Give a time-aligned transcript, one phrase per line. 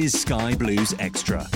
[0.00, 1.46] Is Sky Blues Extra.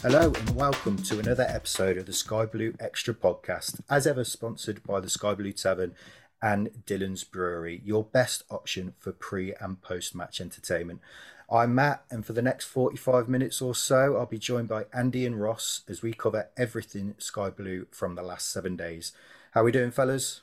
[0.00, 4.82] Hello and welcome to another episode of the Sky Blue Extra podcast, as ever sponsored
[4.82, 5.94] by the Sky Blue Tavern
[6.40, 11.02] and Dhillons Brewery, your best option for pre and post match entertainment.
[11.50, 15.26] I'm Matt, and for the next 45 minutes or so, I'll be joined by Andy
[15.26, 19.12] and Ross as we cover everything Sky Blue from the last seven days.
[19.50, 20.40] How are we doing, fellas?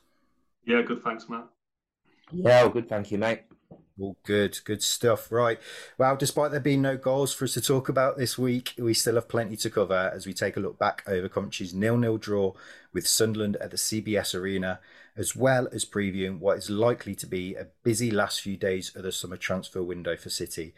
[0.65, 1.01] Yeah, good.
[1.01, 1.47] Thanks, Matt.
[2.31, 2.87] Yeah, well, good.
[2.87, 3.41] Thank you, mate.
[3.99, 5.29] All good, good stuff.
[5.31, 5.59] Right.
[5.97, 9.15] Well, despite there being no goals for us to talk about this week, we still
[9.15, 12.53] have plenty to cover as we take a look back over Coventry's nil-nil draw
[12.93, 14.79] with Sunderland at the CBS Arena,
[15.17, 19.03] as well as previewing what is likely to be a busy last few days of
[19.03, 20.73] the summer transfer window for City,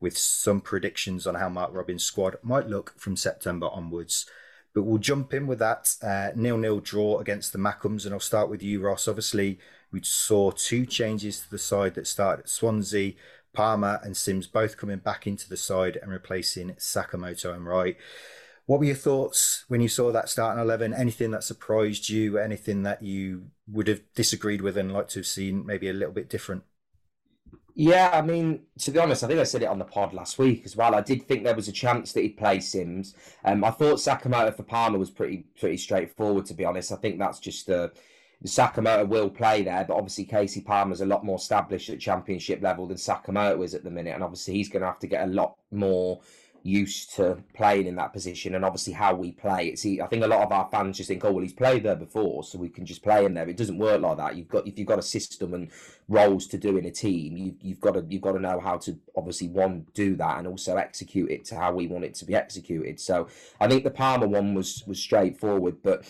[0.00, 4.26] with some predictions on how Mark Robins' squad might look from September onwards.
[4.74, 8.50] But we'll jump in with that uh, nil-nil draw against the Mackems, and I'll start
[8.50, 9.06] with you, Ross.
[9.06, 9.60] Obviously,
[9.94, 13.14] we saw two changes to the side that started at Swansea.
[13.52, 17.96] Palmer and Simms both coming back into the side and replacing Sakamoto and Wright.
[18.66, 20.92] What were your thoughts when you saw that starting 11?
[20.92, 22.38] Anything that surprised you?
[22.38, 26.12] Anything that you would have disagreed with and like to have seen maybe a little
[26.12, 26.64] bit different?
[27.76, 30.38] Yeah, I mean, to be honest, I think I said it on the pod last
[30.38, 30.96] week as well.
[30.96, 33.14] I did think there was a chance that he'd play Simms.
[33.44, 36.46] Um, I thought Sakamoto for Palmer was pretty pretty straightforward.
[36.46, 37.88] To be honest, I think that's just uh,
[38.44, 42.86] Sakamoto will play there, but obviously Kasey Palmer's a lot more established at Championship level
[42.86, 45.32] than Sakamoto is at the minute, and obviously he's going to have to get a
[45.32, 46.20] lot more
[46.64, 50.26] used to playing in that position and obviously how we play It's I think a
[50.26, 52.86] lot of our fans just think, oh well, he's played there before, so we can
[52.86, 53.46] just play him there.
[53.46, 54.36] It doesn't work like that.
[54.36, 55.70] You've got if you've got a system and
[56.08, 58.78] roles to do in a team, you, you've got to you've got to know how
[58.78, 62.24] to obviously one do that and also execute it to how we want it to
[62.24, 62.98] be executed.
[62.98, 63.28] So
[63.60, 66.06] I think the Palmer one was was straightforward, but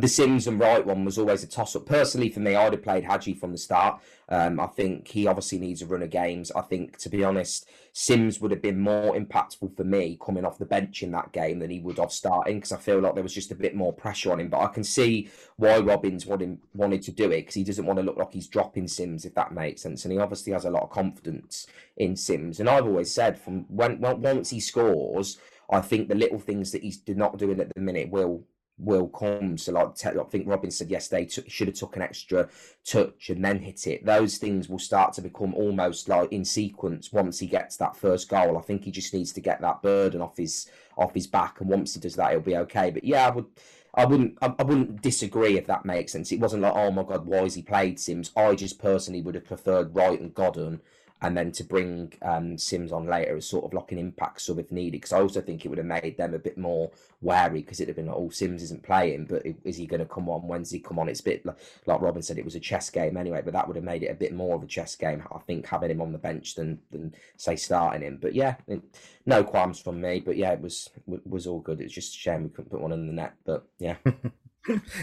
[0.00, 1.86] the Simms and Wright one was always a toss up.
[1.86, 4.00] Personally, for me, I'd have played Haji from the start.
[4.28, 6.50] Um, I think he obviously needs a run of games.
[6.52, 10.58] I think, to be honest, Simms would have been more impactful for me coming off
[10.58, 13.22] the bench in that game than he would have starting because I feel like there
[13.22, 14.48] was just a bit more pressure on him.
[14.48, 17.98] But I can see why Robins wanted, wanted to do it because he doesn't want
[17.98, 20.04] to look like he's dropping Simms, if that makes sense.
[20.04, 21.66] And he obviously has a lot of confidence
[21.96, 22.60] in Simms.
[22.60, 25.38] And I've always said from when, when once he scores,
[25.70, 28.44] I think the little things that he's not doing at the minute will
[28.78, 29.58] will come.
[29.58, 32.48] So, like, I think Robins said yesterday, should have took an extra
[32.84, 34.04] touch and then hit it.
[34.04, 38.28] Those things will start to become almost like in sequence once he gets that first
[38.28, 38.56] goal.
[38.56, 41.68] I think he just needs to get that burden off his off his back, and
[41.68, 42.90] once he does that, he'll be okay.
[42.90, 43.46] But yeah, I would.
[43.94, 44.38] I wouldn't.
[44.42, 46.30] I, I wouldn't disagree if that makes sense.
[46.30, 48.30] It wasn't like, oh my god, why has he played Simms?
[48.36, 50.80] I just personally would have preferred Wright and Godden
[51.20, 54.58] and then to bring um, Simms on later as sort of like an impact sub
[54.58, 54.92] if needed.
[54.92, 57.88] Because I also think it would have made them a bit more wary because it'd
[57.88, 60.46] have been like, oh, Simms isn't playing, but is he going to come on?
[60.46, 61.08] When's he come on?
[61.08, 61.56] It's a bit like,
[61.86, 64.12] like Robins said, it was a chess game anyway, but that would have made it
[64.12, 66.78] a bit more of a chess game, I think, having him on the bench than,
[66.92, 68.18] than say, starting him.
[68.20, 68.82] But yeah, it,
[69.26, 70.20] no qualms from me.
[70.20, 71.80] But yeah, it was was all good.
[71.80, 73.34] It's just a shame we couldn't put one in the net.
[73.44, 73.96] But yeah.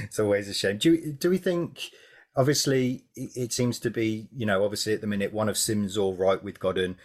[0.03, 0.77] it's always a shame.
[0.77, 1.89] Do, do we think
[2.35, 6.13] obviously it seems to be you know obviously at the minute one of Simms or
[6.13, 6.97] Wright with Godden.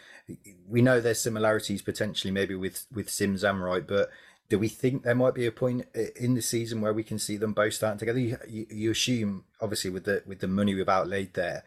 [0.68, 4.10] We know there's similarities potentially maybe with with Simms and Wright, but
[4.48, 7.18] do we think there might be a point uh, in the season where we can
[7.18, 8.18] see them both starting together?
[8.18, 11.64] You, you, you assume obviously with the with the money we've outlaid there,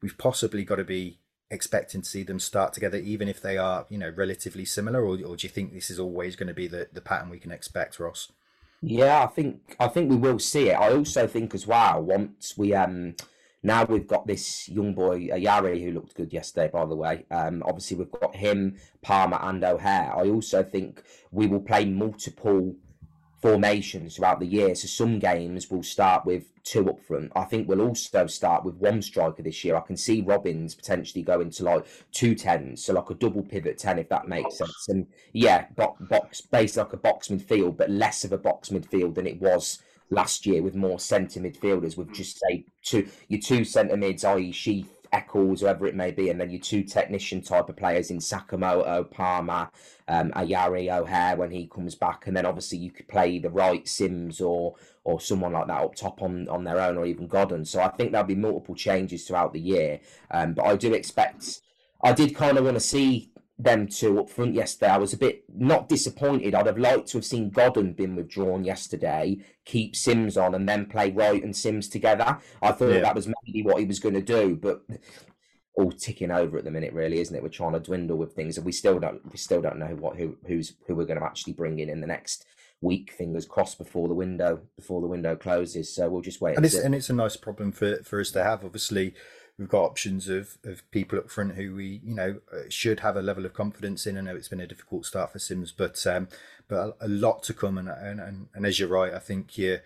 [0.00, 1.18] we've possibly got to be
[1.50, 5.18] expecting to see them start together, even if they are you know relatively similar, or,
[5.24, 7.52] or do you think this is always going to be the the pattern we can
[7.52, 8.32] expect, Ross?
[8.82, 10.74] Yeah, I think I think we will see it.
[10.74, 13.14] I also think as well once we um
[13.62, 17.24] now we've got this young boy Ayari who looked good yesterday, by the way.
[17.30, 20.12] Um, obviously we've got him, Palmer, and O'Hare.
[20.16, 22.74] I also think we will play multiple
[23.42, 24.74] formations throughout the year.
[24.74, 27.32] So some games will start with two up front.
[27.34, 29.76] I think we'll also start with one striker this year.
[29.76, 33.78] I can see Robins potentially going to like two tens, so like a double pivot
[33.78, 34.86] ten, if that makes sense.
[34.88, 39.16] And yeah, box, box based like a box midfield, but less of a box midfield
[39.16, 41.96] than it was last year with more centre midfielders.
[41.96, 42.14] With mm.
[42.14, 44.52] just say two your two centre mids, i.e.
[44.52, 48.18] Sheaf, Eccles, whoever it may be, and then your two technician type of players in
[48.18, 49.70] Sakamoto, Palmer,
[50.08, 53.86] um, Ayari, O'Hare when he comes back, and then obviously you could play the right
[53.86, 54.74] Simms or
[55.04, 57.64] or someone like that up top on, on their own, or even Godden.
[57.64, 60.00] So I think there'll be multiple changes throughout the year,
[60.30, 61.60] um, but I do expect.
[62.02, 64.92] I did kind of want to see them two up front yesterday.
[64.92, 66.54] I was a bit not disappointed.
[66.54, 70.86] I'd have liked to have seen Godden been withdrawn yesterday, keep Simms on, and then
[70.86, 72.38] play Wright and Simms together.
[72.60, 73.00] I thought yeah.
[73.00, 74.82] that was maybe what he was going to do, but
[75.74, 77.42] all ticking over at the minute, really, isn't it?
[77.42, 80.16] We're trying to dwindle with things, and we still don't we still don't know what
[80.16, 82.44] who who's who we're going to actually bring in in the next
[82.80, 83.12] week.
[83.12, 85.94] Fingers crossed before the window before the window closes.
[85.94, 86.56] So we'll just wait.
[86.56, 88.64] And, and it's and it's a nice problem for for us to have.
[88.64, 89.14] Obviously,
[89.62, 93.16] we've got options of of people up front who we you know uh, should have
[93.16, 94.18] a level of confidence in.
[94.18, 96.26] I know it's been a difficult start for Simms, but um,
[96.66, 97.78] but a, a lot to come.
[97.78, 99.78] And, and and and as you're right, I think you're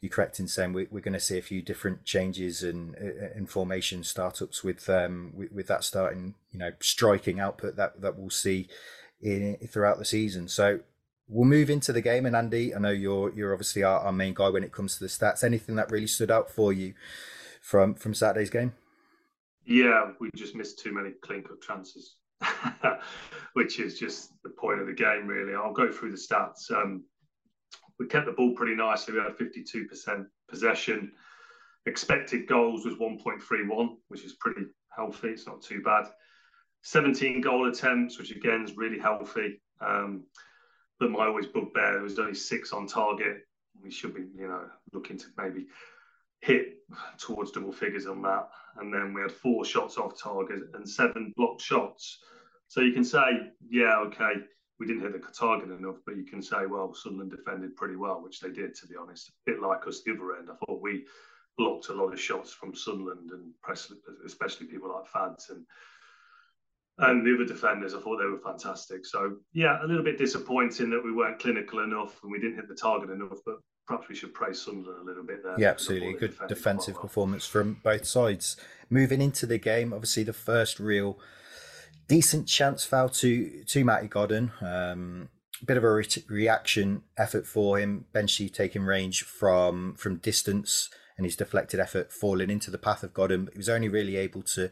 [0.00, 3.30] you're correct in saying we, we're going to see a few different changes and in,
[3.36, 8.18] in formation startups with um with, with that starting you know striking output that that
[8.18, 8.66] we'll see
[9.20, 10.48] in throughout the season.
[10.48, 10.80] So
[11.28, 12.26] we'll move into the game.
[12.26, 15.04] And Andy, I know you're you're obviously our, our, main guy when it comes to
[15.04, 15.44] the stats.
[15.44, 16.94] Anything that really stood out for you
[17.60, 18.72] from from Saturday's game?
[19.64, 22.16] Yeah, we just missed too many clean cut chances,
[23.54, 25.54] which is just the point of the game, really.
[25.54, 26.70] I'll go through the stats.
[26.70, 27.04] Um,
[27.98, 29.14] we kept the ball pretty nicely.
[29.14, 31.12] We had 52% possession.
[31.86, 35.28] Expected goals was 1.31, which is pretty healthy.
[35.28, 36.06] It's not too bad.
[36.82, 39.60] 17 goal attempts, which again is really healthy.
[39.80, 40.24] Um,
[40.98, 43.42] but my always bugbear, there was only six on target.
[43.82, 45.66] We should be, you know, looking to maybe
[46.42, 46.78] hit
[47.18, 48.50] towards double figures on that.
[48.76, 52.18] And then we had four shots off target and seven blocked shots.
[52.68, 53.22] So you can say,
[53.70, 54.32] yeah, okay,
[54.78, 58.20] we didn't hit the target enough, but you can say, well, Sunderland defended pretty well,
[58.22, 59.28] which they did, to be honest.
[59.28, 60.48] A bit like us the other end.
[60.50, 61.04] I thought we
[61.56, 63.52] blocked a lot of shots from Sunderland and
[64.26, 65.64] especially people like Fads and
[66.98, 67.94] and the other defenders.
[67.94, 69.06] I thought they were fantastic.
[69.06, 72.68] So yeah, a little bit disappointing that we weren't clinical enough and we didn't hit
[72.68, 73.56] the target enough, but
[73.86, 75.54] perhaps we should praise Sunderland a little bit there.
[75.58, 76.14] Yeah, absolutely.
[76.14, 77.02] Good defensive well.
[77.02, 78.56] performance from both sides.
[78.90, 81.18] Moving into the game, obviously the first real
[82.08, 84.52] decent chance foul to to Matty Godden.
[84.60, 85.28] Um,
[85.64, 88.06] bit of a re- reaction effort for him.
[88.12, 93.14] Benchy taking range from from distance and his deflected effort falling into the path of
[93.14, 93.48] Godden.
[93.52, 94.70] He was only really able to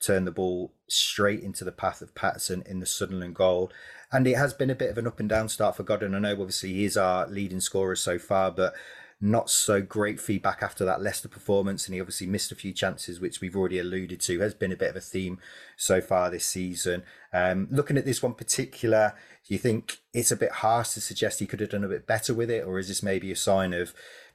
[0.00, 3.70] turn the ball straight into the path of Patterson in the Sunderland goal.
[4.12, 6.14] And it has been a bit of an up and down start for Godden.
[6.14, 8.74] I know obviously he is our leading scorer so far, but
[9.22, 11.86] not so great feedback after that Leicester performance.
[11.86, 14.76] And he obviously missed a few chances, which we've already alluded to, has been a
[14.76, 15.38] bit of a theme
[15.76, 17.04] so far this season.
[17.32, 19.14] Um, looking at this one particular,
[19.48, 22.06] do you think it's a bit harsh to suggest he could have done a bit
[22.06, 22.66] better with it?
[22.66, 23.94] Or is this maybe a sign of,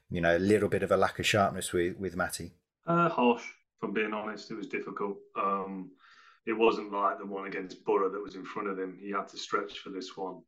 [0.09, 2.53] you know, a little bit of a lack of sharpness with, with Matty?
[2.87, 3.43] Uh, harsh
[3.79, 4.49] from being honest.
[4.49, 5.17] It was difficult.
[5.35, 5.91] Um,
[6.47, 8.97] it wasn't like the one against Borough that was in front of him.
[9.01, 10.41] He had to stretch for this one.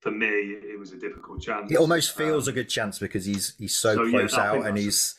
[0.00, 1.72] For me, it was a difficult chance.
[1.72, 4.66] It almost feels um, a good chance because he's he's so, so close yeah, out
[4.66, 5.14] and he's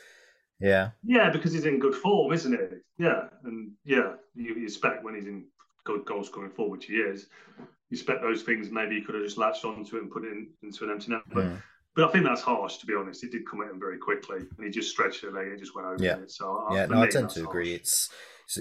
[0.59, 2.83] yeah yeah because he's in good form, isn't it?
[2.97, 5.45] Yeah, and yeah, you, you expect when he's in
[5.83, 7.27] good goals going forward, which he is.
[7.57, 8.71] You expect those things.
[8.71, 11.11] Maybe he could have just latched onto it and put it in, into an empty
[11.11, 11.45] net, but.
[11.45, 11.61] Mm
[11.95, 13.23] but I think that's harsh, to be honest.
[13.23, 15.75] It did come at him very quickly, and he just stretched it leg and just
[15.75, 16.17] went over yeah.
[16.17, 16.31] it.
[16.31, 17.73] So yeah, no, I tend to agree.
[17.73, 18.09] It's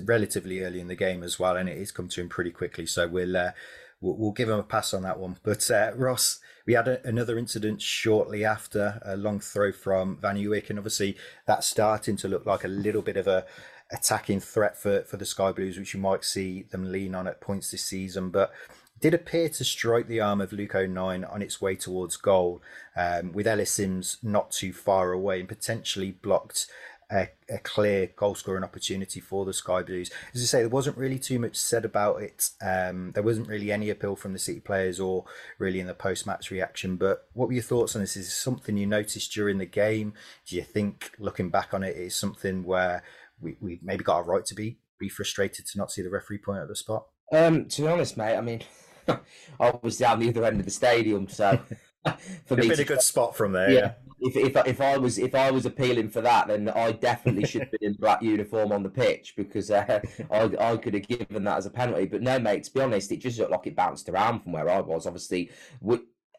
[0.05, 2.87] relatively early in the game as well, and it has come to him pretty quickly.
[2.87, 3.53] So we'll uh,
[4.01, 5.37] we'll, give him a pass on that one.
[5.43, 10.37] But uh, Ross, we had a, another incident shortly after a long throw from Van
[10.37, 11.17] Ewijk, and obviously
[11.47, 13.47] that's starting to look like a little bit of a
[13.93, 17.41] attacking threat for for the Sky Blues, which you might see them lean on at
[17.41, 18.53] points this season, but
[19.01, 22.63] did appear to strike the arm of Luke O'Nien on its way towards goal,
[22.97, 26.67] um, with Ellis Simms not too far away and potentially blocked
[27.11, 30.11] a, a clear goal scoring opportunity for the Sky Blues.
[30.35, 32.51] As I say, there wasn't really too much said about it.
[32.63, 35.25] Um, there wasn't really any appeal from the City players or
[35.59, 36.97] really in the post match reaction.
[36.97, 38.17] But what were your thoughts on this?
[38.17, 40.15] Is this something you noticed during the game?
[40.47, 43.03] Do you think, looking back on it, is something where
[43.41, 46.39] we, we maybe got a right to be be frustrated to not see the referee
[46.39, 47.07] point at the spot?
[47.33, 48.63] Um, to be honest, mate, I mean,
[49.61, 51.59] I was down the other end of the stadium, so
[52.47, 53.71] for me, been a good spot from there.
[53.71, 53.93] Yeah.
[54.21, 57.63] If, if if I was if I was appealing for that, then I definitely should
[57.63, 61.45] have been in black uniform on the pitch because uh, I I could have given
[61.45, 62.07] that as a penalty.
[62.07, 62.65] But no, mate.
[62.65, 65.07] To be honest, it just looked like it bounced around from where I was.
[65.07, 65.51] Obviously,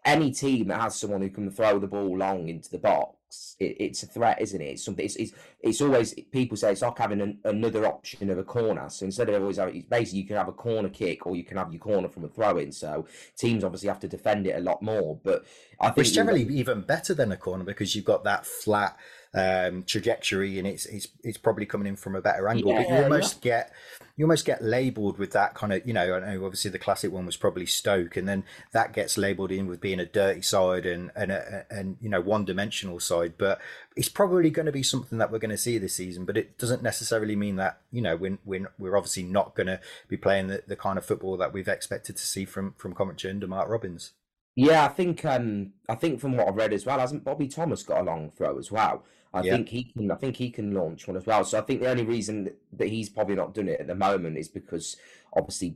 [0.05, 3.15] any team that has someone who can throw the ball long into the box
[3.60, 4.65] it, it's a threat, isn't it?
[4.65, 5.05] It's something.
[5.05, 8.89] It's, it's, it's always people say it's like having an, another option of a corner.
[8.89, 11.58] So instead of always having, basically you can have a corner kick or you can
[11.58, 12.72] have your corner from a throw in.
[12.72, 13.05] So
[13.38, 15.20] teams obviously have to defend it a lot more.
[15.24, 15.46] But
[15.79, 18.98] I think it's generally even better than a corner because you've got that flat
[19.33, 22.71] um, trajectory, and it's it's it's probably coming in from a better angle.
[22.71, 23.51] Yeah, but you almost yeah.
[23.51, 23.71] get
[24.17, 26.15] you almost get labelled with that kind of you know.
[26.15, 29.67] I know obviously the classic one was probably Stoke, and then that gets labelled in
[29.67, 33.35] with being a dirty side and and a, and you know one dimensional side.
[33.38, 33.61] But
[33.95, 36.25] it's probably going to be something that we're going to see this season.
[36.25, 39.79] But it doesn't necessarily mean that you know we're we're, we're obviously not going to
[40.09, 43.29] be playing the, the kind of football that we've expected to see from from Coventry
[43.29, 44.11] under Mark Robins.
[44.55, 47.83] Yeah, I think um, I think from what I've read as well, hasn't Bobby Thomas
[47.83, 49.05] got a long throw as well?
[49.33, 49.53] I yeah.
[49.53, 50.11] think he can.
[50.11, 51.43] I think he can launch one as well.
[51.43, 54.38] So I think the only reason that he's probably not doing it at the moment
[54.38, 54.97] is because
[55.33, 55.75] obviously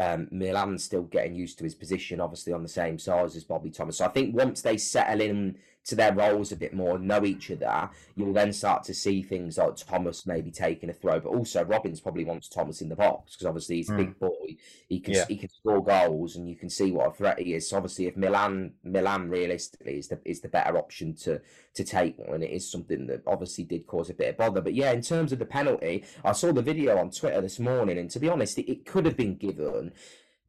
[0.00, 3.70] um, Milan's still getting used to his position, obviously on the same size as Bobby
[3.70, 3.98] Thomas.
[3.98, 7.50] So I think once they settle in to their roles a bit more, know each
[7.50, 11.64] other, you'll then start to see things like Thomas maybe taking a throw, but also
[11.64, 13.96] Robins probably wants Thomas in the box because obviously he's a mm.
[13.98, 14.56] big boy.
[14.88, 15.24] He can yeah.
[15.28, 17.68] he can score goals, and you can see what a threat he is.
[17.68, 21.40] So obviously, if Milan Milan realistically is the is the better option to
[21.74, 24.60] to take one, it is something that obviously did cause a bit of bother.
[24.60, 27.98] But yeah, in terms of the penalty, I saw the video on Twitter this morning,
[27.98, 29.92] and to be honest, it, it could have been given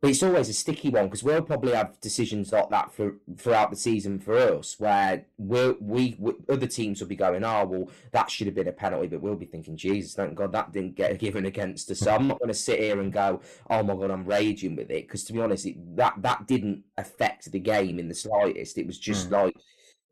[0.01, 3.69] but it's always a sticky one because we'll probably have decisions like that for throughout
[3.69, 7.89] the season for us, where we'll, we we other teams will be going, oh well,
[8.11, 10.95] that should have been a penalty, but we'll be thinking, Jesus, thank God that didn't
[10.95, 11.99] get given against us.
[11.99, 14.89] So I'm not going to sit here and go, oh my God, I'm raging with
[14.89, 18.79] it because to be honest, it, that that didn't affect the game in the slightest.
[18.79, 19.33] It was just mm.
[19.43, 19.55] like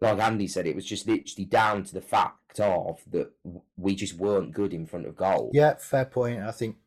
[0.02, 3.32] like Andy said, it was just literally down to the fact of that
[3.76, 5.50] we just weren't good in front of goal.
[5.54, 6.42] Yeah, fair point.
[6.42, 6.78] I think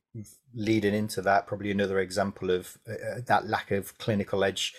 [0.54, 4.74] leading into that, probably another example of uh, uh, that lack of clinical edge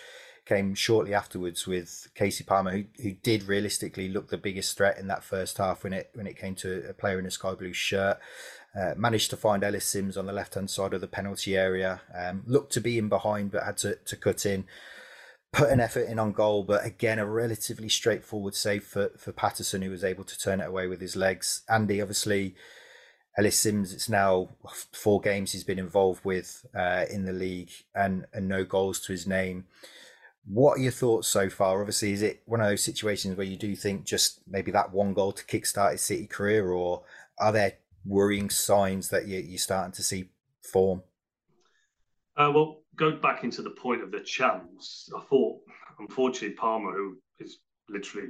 [0.46, 5.06] came shortly afterwards with Kasey Palmer, who, who did realistically look the biggest threat in
[5.08, 7.72] that first half when it when it came to a player in a sky blue
[7.72, 8.18] shirt.
[8.78, 12.00] Uh, managed to find Ellis Simms on the left hand side of the penalty area.
[12.12, 14.64] Um, looked to be in behind, but had to, to cut in.
[15.52, 19.82] Put an effort in on goal, but again, a relatively straightforward save for, for Patterson,
[19.82, 21.62] who was able to turn it away with his legs.
[21.68, 22.56] Andy, obviously,
[23.36, 24.48] Ellis Simms, it's now
[24.92, 29.12] four games he's been involved with uh, in the league and, and no goals to
[29.12, 29.64] his name.
[30.46, 31.80] What are your thoughts so far?
[31.80, 35.14] Obviously, is it one of those situations where you do think just maybe that one
[35.14, 37.02] goal to kickstart his City career, or
[37.38, 37.72] are there
[38.04, 40.28] worrying signs that you, you're starting to see
[40.62, 41.02] form?
[42.36, 45.08] Uh, well, go back into the point of the chance.
[45.16, 45.60] I thought,
[45.98, 48.28] unfortunately, Palmer, who is literally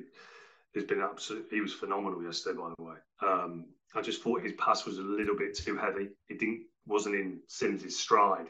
[0.74, 2.96] has been absolutely, he was phenomenal yesterday, by the way.
[3.22, 6.08] Um, I just thought his pass was a little bit too heavy.
[6.28, 8.46] It didn't wasn't in Simms's stride,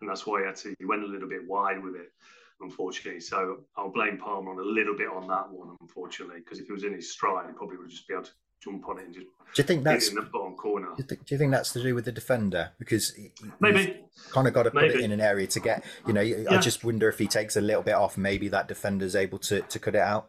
[0.00, 2.12] and that's why he had to he went a little bit wide with it,
[2.60, 3.20] unfortunately.
[3.20, 6.72] So I'll blame Palmer on a little bit on that one, unfortunately, because if he
[6.72, 8.30] was in his stride, he probably would just be able to
[8.62, 10.88] jump on it and just do you think that's in the bottom corner?
[10.88, 13.16] Do you, think, do you think that's to do with the defender because
[13.60, 14.94] maybe kind of got to put maybe.
[14.94, 16.20] it in an area to get you know?
[16.20, 16.44] Yeah.
[16.50, 19.62] I just wonder if he takes a little bit off, maybe that defender's able to
[19.62, 20.28] to cut it out.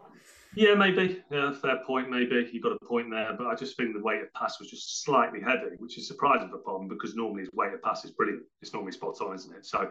[0.55, 1.21] Yeah, maybe.
[1.29, 2.09] Yeah, fair point.
[2.09, 4.69] Maybe you got a point there, but I just think the weight of pass was
[4.69, 8.11] just slightly heavy, which is surprising for Bond because normally his weight of pass is
[8.11, 8.43] brilliant.
[8.61, 9.65] It's normally spot on, isn't it?
[9.65, 9.89] So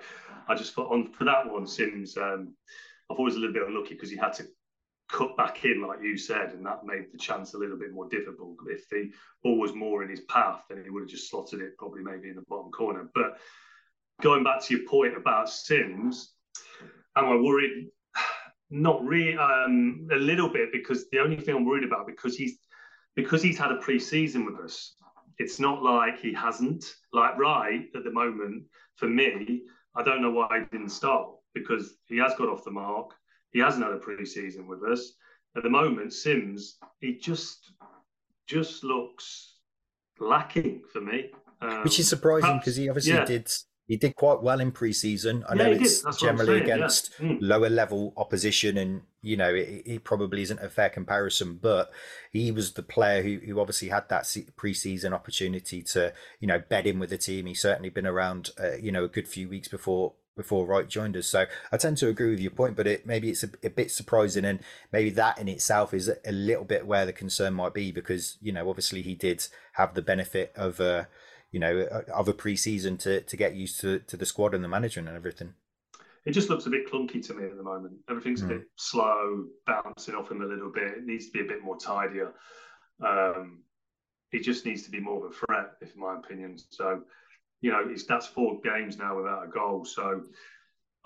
[0.48, 2.16] I just thought on for that one, Simms.
[2.16, 2.54] Um,
[3.10, 4.46] I've always a little bit unlucky because he had to
[5.08, 8.08] cut back in, like you said, and that made the chance a little bit more
[8.08, 8.56] difficult.
[8.66, 9.10] If the
[9.42, 12.28] ball was more in his path, then he would have just slotted it probably maybe
[12.28, 13.08] in the bottom corner.
[13.14, 13.38] But
[14.20, 16.34] going back to your point about Simms,
[17.16, 17.88] am I worried?
[18.70, 22.58] Not really, um, a little bit because the only thing I'm worried about because he's
[23.16, 24.94] because he's had a pre-season with us.
[25.38, 26.84] It's not like he hasn't.
[27.12, 28.64] Like right at the moment,
[28.96, 29.62] for me,
[29.96, 33.12] I don't know why he didn't start because he has got off the mark.
[33.50, 35.14] He hasn't had a pre-season with us.
[35.56, 37.72] At the moment, Simms, he just
[38.46, 39.54] just looks
[40.20, 41.30] lacking for me.
[41.60, 43.24] Um, Which is surprising because he obviously yeah.
[43.24, 43.50] did
[43.88, 45.44] he did quite well in pre-season.
[45.48, 47.28] I yeah, know it's generally against yeah.
[47.28, 47.38] mm.
[47.40, 51.58] lower level opposition, and you know it, it, probably isn't a fair comparison.
[51.60, 51.90] But
[52.30, 56.86] he was the player who, who obviously had that pre-season opportunity to you know bed
[56.86, 57.46] in with the team.
[57.46, 61.16] He's certainly been around, uh, you know, a good few weeks before before Wright joined
[61.16, 61.26] us.
[61.26, 63.90] So I tend to agree with your point, but it maybe it's a, a bit
[63.90, 64.60] surprising, and
[64.92, 68.36] maybe that in itself is a, a, little bit where the concern might be because
[68.42, 70.78] you know obviously he did have the benefit of.
[70.78, 71.04] Uh,
[71.50, 74.68] you know, of a pre-season to to get used to to the squad and the
[74.68, 75.54] management and everything.
[76.24, 77.94] It just looks a bit clunky to me at the moment.
[78.10, 78.44] Everything's mm.
[78.44, 78.58] a hmm.
[78.58, 80.98] bit slow, bouncing off him a little bit.
[80.98, 82.34] It needs to be a bit more tidier.
[83.04, 83.60] Um,
[84.30, 86.58] he just needs to be more of a threat, if in my opinion.
[86.70, 87.02] So,
[87.62, 89.86] you know, it's that's four games now without a goal.
[89.86, 90.24] So,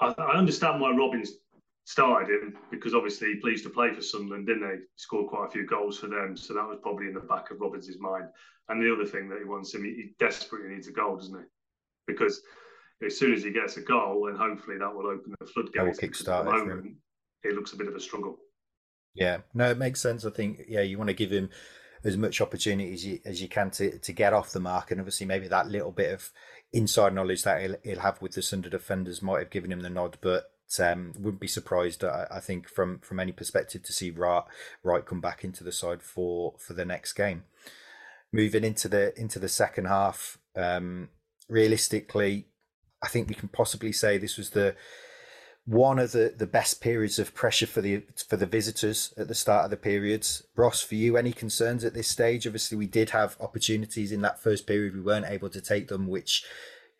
[0.01, 1.35] I, I understand why Robins
[1.85, 4.77] started him because obviously he pleased to play for Sunderland, didn't they?
[4.77, 7.51] He scored quite a few goals for them, so that was probably in the back
[7.51, 8.27] of Robins' mind.
[8.69, 11.45] And the other thing that he wants him, he desperately needs a goal, doesn't he?
[12.07, 12.41] Because
[13.05, 15.99] as soon as he gets a goal, and hopefully that will open the floodgates.
[15.99, 16.97] Kickstart at the moment,
[17.43, 18.39] it looks a bit of a struggle.
[19.15, 20.25] Yeah, no, it makes sense.
[20.25, 21.51] I think yeah, you want to give him
[22.05, 25.01] as much opportunity as you, as you can to, to get off the mark, and
[25.01, 26.31] obviously maybe that little bit of
[26.73, 29.91] inside knowledge that he'll, he'll have with the Sunday defenders might have given him the
[29.91, 32.05] nod, but um, wouldn't be surprised.
[32.05, 34.45] I, I, think from from any perspective to see Wright
[34.83, 37.45] Wright come back into the side for for the next game.
[38.33, 41.09] Moving into the into the second half, um,
[41.49, 42.47] realistically,
[43.03, 44.75] I think we can possibly say this was the
[45.65, 49.35] one of the, the best periods of pressure for the for the visitors at the
[49.35, 50.43] start of the periods.
[50.57, 52.47] Ross, for you, any concerns at this stage?
[52.47, 54.95] Obviously, we did have opportunities in that first period.
[54.95, 56.45] We weren't able to take them, which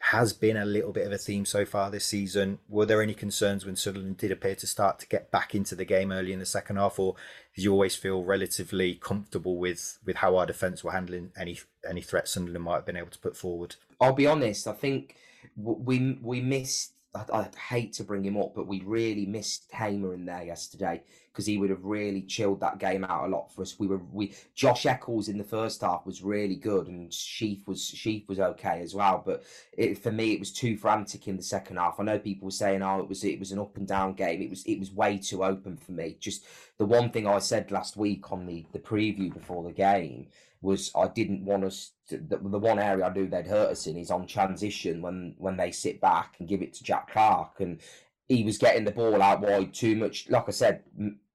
[0.07, 2.59] has been a little bit of a theme so far this season.
[2.69, 5.85] Were there any concerns when Sunderland did appear to start to get back into the
[5.85, 7.15] game early in the second half, or
[7.55, 12.01] did you always feel relatively comfortable with with how our defence were handling any any
[12.01, 13.77] threats Sunderland might have been able to put forward?
[14.01, 14.67] I'll be honest.
[14.67, 15.15] I think
[15.57, 16.95] we we missed.
[17.15, 21.45] I, hate to bring him up, but we really missed Hamer in there yesterday because
[21.45, 23.79] he would have really chilled that game out a lot for us.
[23.79, 27.85] We were we Josh Eccles in the first half was really good, and Sheaf was
[27.85, 29.23] Sheaf was okay as well.
[29.25, 29.45] But
[29.77, 32.01] it, for me, it was too frantic in the second half.
[32.01, 34.41] I know people were saying, "Oh, it was it was an up and down game."
[34.41, 36.17] It was it was way too open for me.
[36.19, 36.47] Just
[36.79, 40.29] the one thing I said last week on the the preview before the game
[40.63, 41.93] was I didn't want us.
[42.09, 45.35] To, the, the one area I knew they'd hurt us in is on transition when
[45.39, 47.81] when they sit back and give it to Jack Clarke, and
[48.29, 50.31] he was getting the ball out wide too much.
[50.31, 50.83] Like I said,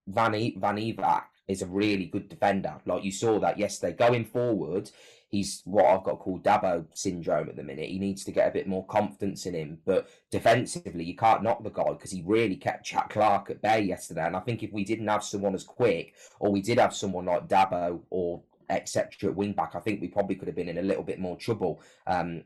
[0.07, 2.75] Van, e- Van Ewijk is a really good defender.
[2.85, 3.95] Like you saw that yesterday.
[3.95, 4.89] Going forward,
[5.29, 7.89] he's what I've got called Dabo syndrome at the minute.
[7.89, 9.79] He needs to get a bit more confidence in him.
[9.85, 13.81] But defensively, you can't knock the guy because he really kept Jack Clarke at bay
[13.81, 14.25] yesterday.
[14.25, 17.25] And I think if we didn't have someone as quick, or we did have someone
[17.25, 19.31] like Dabo or etc.
[19.31, 21.81] wing back, I think we probably could have been in a little bit more trouble.
[22.05, 22.43] Um,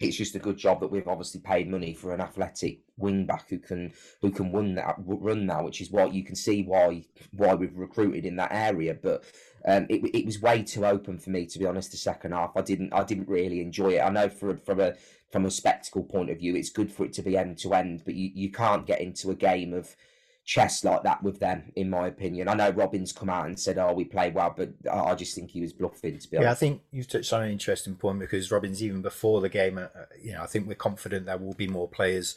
[0.00, 3.48] it's just a good job that we've obviously paid money for an athletic wing back
[3.48, 7.04] who can who can run that run now, which is why you can see why
[7.30, 8.94] why we've recruited in that area.
[9.00, 9.24] But
[9.66, 11.92] um, it it was way too open for me to be honest.
[11.92, 14.00] The second half, I didn't I didn't really enjoy it.
[14.00, 14.94] I know for from a
[15.30, 18.02] from a spectacle point of view, it's good for it to be end to end,
[18.04, 19.96] but you, you can't get into a game of
[20.44, 22.48] chess like that with them, in my opinion.
[22.48, 25.50] I know Robins come out and said, "Oh, we played well," but I just think
[25.50, 26.18] he was bluffing.
[26.18, 29.02] To be honest, yeah, I think you've touched on an interesting point because Robins, even
[29.02, 29.88] before the game, uh,
[30.20, 32.36] you know, I think we're confident there will be more players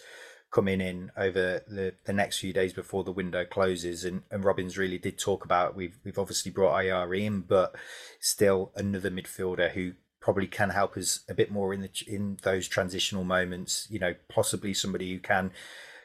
[0.52, 4.06] coming in over the, the next few days before the window closes.
[4.06, 7.76] And, and Robins really did talk about we've we've obviously brought Ayari in, but
[8.22, 12.70] still another midfielder who probably can help us a bit more in the in those
[12.70, 13.88] transitional moments.
[13.90, 15.52] You know, possibly somebody who can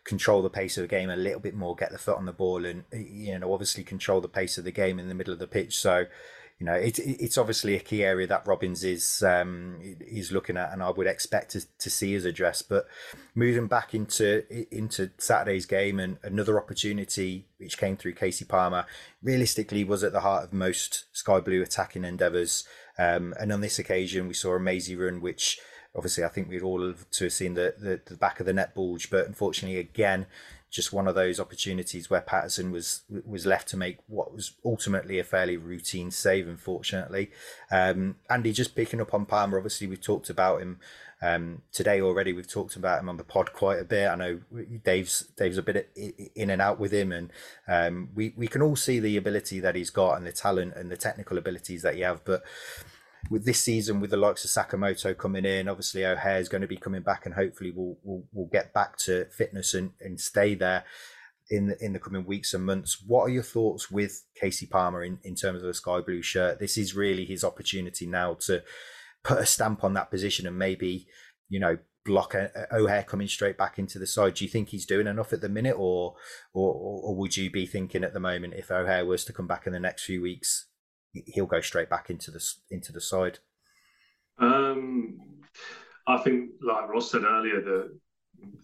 [0.05, 2.33] control the pace of the game a little bit more, get the foot on the
[2.33, 5.39] ball, and you know obviously control the pace of the game in the middle of
[5.39, 5.77] the pitch.
[5.77, 6.07] So
[6.59, 10.73] you know it's it's obviously a key area that Robins is um, is looking at,
[10.73, 12.69] and I would expect to, to see as addressed.
[12.69, 12.87] But
[13.35, 18.87] moving back into into Saturday's game and another opportunity which came through Kasey Palmer,
[19.23, 22.65] realistically was at the heart of most Sky Blue attacking endeavours.
[22.99, 25.59] Um, and on this occasion, we saw a mazy run which
[25.95, 28.53] obviously I think we'd all love to have seen the, the, the back of the
[28.53, 30.27] net bulge, but unfortunately, again,
[30.71, 35.19] just one of those opportunities where Patterson was was left to make what was ultimately
[35.19, 36.49] a fairly routine save.
[36.49, 37.31] Unfortunately,
[37.71, 39.59] um, Andy just picking up on Palmer.
[39.59, 40.81] Obviously, we've talked about him
[41.21, 42.33] um, today already.
[42.33, 44.09] We've talked about him on the pod quite a bit.
[44.09, 44.41] I know
[44.83, 45.91] Dave's Dave's a bit
[46.35, 47.31] in and out with him, and
[47.69, 50.91] um, we we can all see the ability that he's got and the talent and
[50.91, 52.43] the technical abilities that he have, but
[53.31, 56.69] with this season, with the likes of Sakamoto coming in, obviously O'Hare is going to
[56.69, 60.55] be coming back, and hopefully we'll we'll, we'll get back to fitness and, and stay
[60.55, 60.85] there
[61.51, 63.03] in the, in the coming weeks and months.
[63.07, 66.59] What are your thoughts with Kasey Palmer in, in terms of the sky blue shirt?
[66.59, 68.63] This is really his opportunity now to
[69.23, 71.07] put a stamp on that position and maybe
[71.49, 74.35] you know block uh, uh, O'Hare coming straight back into the side.
[74.35, 76.17] Do you think he's doing enough at the minute, or,
[76.53, 79.67] or or would you be thinking at the moment if O'Hare was to come back
[79.67, 80.67] in the next few weeks,
[81.13, 83.39] he'll go straight back into the into the side?
[84.39, 85.19] Um,
[86.07, 87.99] I think, like Ross said earlier, that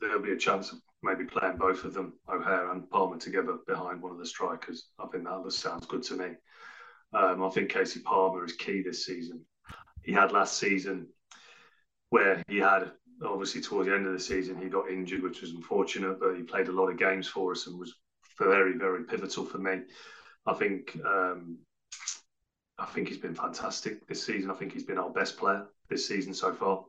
[0.00, 4.02] there'll be a chance of maybe playing both of them, O'Hare and Palmer, together behind
[4.02, 4.88] one of the strikers.
[4.98, 6.26] I think that sounds good to me.
[7.12, 9.44] Um, I think Kasey Palmer is key this season.
[10.02, 11.08] He had last season
[12.10, 12.90] where he had
[13.24, 16.42] obviously towards the end of the season he got injured, which was unfortunate, but he
[16.42, 17.94] played a lot of games for us and was
[18.38, 19.80] very, very pivotal for me.
[20.46, 21.58] I think um,
[22.78, 24.50] I think he's been fantastic this season.
[24.50, 26.84] I think he's been our best player this season so far.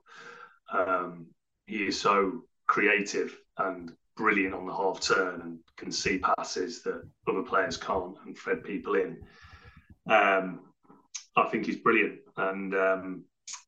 [0.71, 1.28] Um,
[1.65, 7.02] he is so creative and brilliant on the half turn and can see passes that
[7.28, 9.17] other players can't and thread people in.
[10.10, 10.60] Um,
[11.36, 13.23] I think he's brilliant, and um,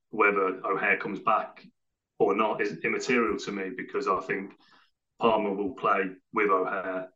[0.10, 1.66] whether O'Hare comes back
[2.20, 4.54] or not is immaterial to me because I think
[5.20, 7.10] Palmer will play with O'Hare,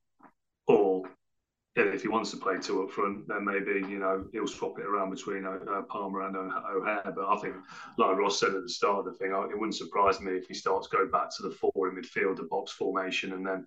[0.67, 1.03] or
[1.75, 4.85] if he wants to play two up front, then maybe you know he'll swap it
[4.85, 7.13] around between uh, Palmer and O'Hare.
[7.15, 7.55] But I think,
[7.97, 10.53] like Ross said at the start of the thing, it wouldn't surprise me if he
[10.53, 13.65] starts going back to the four in midfield, the box formation, and then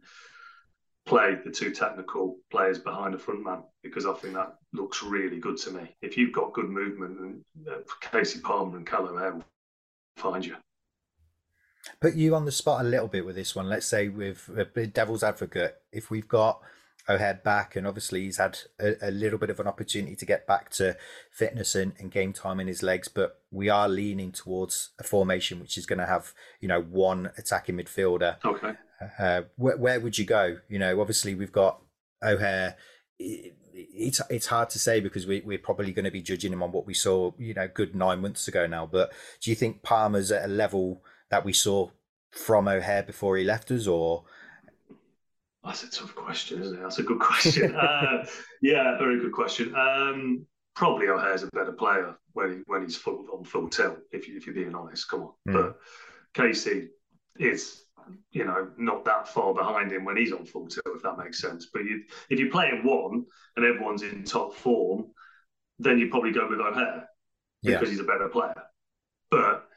[1.05, 5.39] play the two technical players behind the front man because I think that looks really
[5.39, 5.97] good to me.
[6.03, 7.79] If you've got good movement, uh,
[8.43, 9.45] Palmer and Callum will
[10.17, 10.57] find you.
[12.01, 13.69] Put you on the spot a little bit with this one.
[13.69, 16.61] Let's say with uh, Devil's Advocate, if we've got
[17.09, 20.47] O'Hare back, and obviously he's had a, a, little bit of an opportunity to get
[20.47, 20.97] back to
[21.31, 23.09] fitness and, and, game time in his legs.
[23.09, 27.31] But we are leaning towards a formation which is going to have, you know, one
[27.39, 28.37] attacking midfielder.
[28.45, 28.73] Okay.
[29.19, 30.59] Uh, where, where would you go?
[30.69, 31.81] You know, obviously we've got
[32.23, 32.77] O'Hare.
[33.19, 36.73] It's it's hard to say because we, we're probably going to be judging him on
[36.73, 38.87] what we saw, you know, good nine months ago now.
[38.87, 41.91] But do you think Palmer's at a level that we saw
[42.31, 44.25] from O'Hare before he left us, or
[45.65, 46.83] that's a tough question, isn't it?
[46.83, 47.75] That's a good question.
[47.77, 48.27] uh,
[48.63, 49.75] yeah, very good question.
[49.75, 53.99] Um, probably O'Hare's a better player when he when he's full on full tilt.
[54.13, 55.33] If you if you're being honest, come on.
[55.49, 55.53] Mm.
[55.53, 55.77] But
[56.35, 56.89] Kasey
[57.39, 57.83] is
[58.31, 61.41] you know not that far behind him when he's on full tilt, if that makes
[61.41, 61.69] sense.
[61.73, 63.25] But you, if you're playing one
[63.57, 65.07] and everyone's in top form,
[65.79, 67.09] then you probably go with O'Hare
[67.63, 68.55] because he's a better player.
[69.31, 69.68] But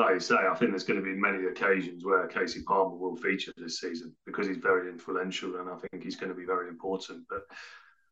[0.00, 3.16] like you say, I think there's going to be many occasions where Kasey Palmer will
[3.16, 6.68] feature this season because he's very influential and I think he's going to be very
[6.68, 7.24] important.
[7.28, 7.42] But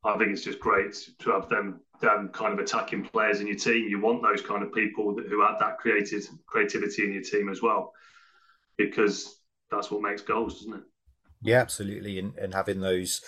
[0.05, 3.57] I think it's just great to have them, them kind of attacking players in your
[3.57, 3.89] team.
[3.89, 7.49] You want those kind of people that, who have that creative creativity in your team
[7.49, 7.93] as well,
[8.77, 10.85] because that's what makes goals, doesn't it?
[11.43, 12.19] Yeah, absolutely.
[12.19, 13.23] And, and having those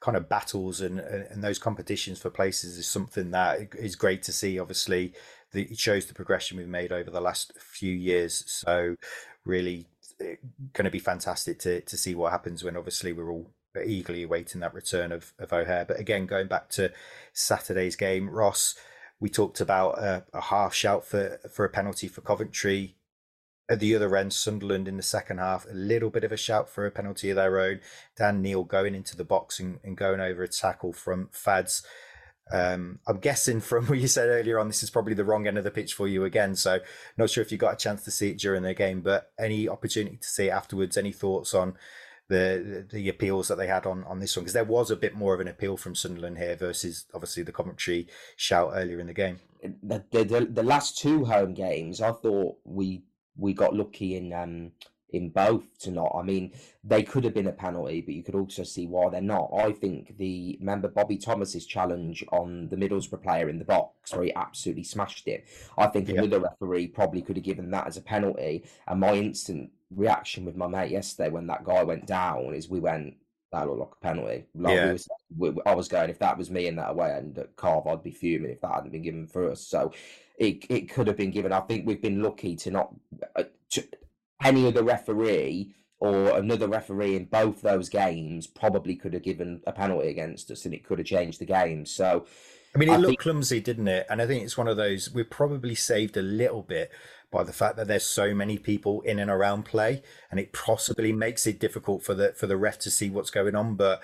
[0.00, 4.32] kind of battles and, and those competitions for places is something that is great to
[4.32, 4.58] see.
[4.58, 5.14] Obviously,
[5.52, 8.44] it shows the progression we've made over the last few years.
[8.46, 8.96] So,
[9.44, 9.86] really,
[10.20, 10.36] eh,
[10.72, 13.50] going to be fantastic to to see what happens when obviously we're all
[13.84, 15.84] eagerly awaiting that return of, of O'Hare.
[15.84, 16.92] But again, going back to
[17.32, 18.74] Saturday's game, Ross,
[19.20, 22.96] we talked about a, a half shout for for a penalty for Coventry.
[23.70, 26.68] At the other end, Sunderland in the second half, a little bit of a shout
[26.68, 27.80] for a penalty of their own.
[28.18, 31.82] Dan Neil going into the box and, and going over a tackle from Fads.
[32.50, 35.58] Um, I'm guessing from what you said earlier on, this is probably the wrong end
[35.58, 36.54] of the pitch for you again.
[36.56, 36.80] So,
[37.16, 39.68] not sure if you got a chance to see it during the game, but any
[39.68, 40.96] opportunity to see it afterwards?
[40.96, 41.76] Any thoughts on
[42.28, 44.44] the the appeals that they had on on this one?
[44.44, 47.52] Because there was a bit more of an appeal from Sunderland here versus obviously the
[47.52, 49.40] Coventry shout earlier in the game.
[49.62, 53.04] The the, the last two home games, I thought we
[53.36, 54.72] we got lucky in um,
[55.12, 56.12] in both to not.
[56.14, 59.20] I mean, they could have been a penalty, but you could also see why they're
[59.20, 59.50] not.
[59.56, 64.24] I think the remember Bobby Thomas's challenge on the Middlesbrough player in the box where
[64.24, 65.46] he absolutely smashed it.
[65.78, 66.18] I think yeah.
[66.18, 68.64] another referee probably could have given that as a penalty.
[68.88, 72.80] And my instant reaction with my mate yesterday when that guy went down is we
[72.80, 73.16] went.
[73.52, 74.46] That looked like a penalty.
[74.54, 74.86] Like yeah.
[75.36, 77.86] we was, I was going, if that was me in that away end at Carve,
[77.86, 79.60] I'd be fuming if that hadn't been given for us.
[79.60, 79.92] So
[80.38, 81.52] it it could have been given.
[81.52, 82.94] I think we've been lucky to not.
[83.36, 83.84] Uh, to,
[84.44, 89.72] any other referee or another referee in both those games probably could have given a
[89.72, 91.86] penalty against us and it could have changed the game.
[91.86, 92.26] So,
[92.74, 93.20] I mean, it I looked think...
[93.20, 94.06] clumsy, didn't it?
[94.10, 96.90] And I think it's one of those we probably saved a little bit
[97.32, 101.12] by the fact that there's so many people in and around play, and it possibly
[101.12, 103.74] makes it difficult for the for the ref to see what's going on.
[103.74, 104.02] But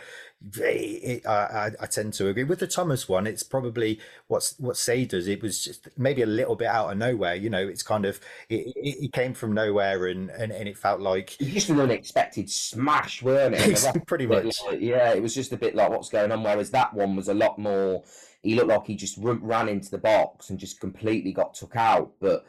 [0.57, 3.27] it, I, I, tend to agree with the Thomas one.
[3.27, 5.29] It's probably what's what Say does.
[5.29, 7.35] It was just maybe a little bit out of nowhere.
[7.35, 10.79] You know, it's kind of it, it, it came from nowhere, and, and and it
[10.79, 14.07] felt like it's just an unexpected smash, weren't it?
[14.07, 14.63] pretty much.
[14.65, 16.43] Like, yeah, it was just a bit like what's going on.
[16.43, 18.03] Whereas that one was a lot more.
[18.43, 22.13] He looked like he just ran into the box and just completely got took out,
[22.21, 22.47] but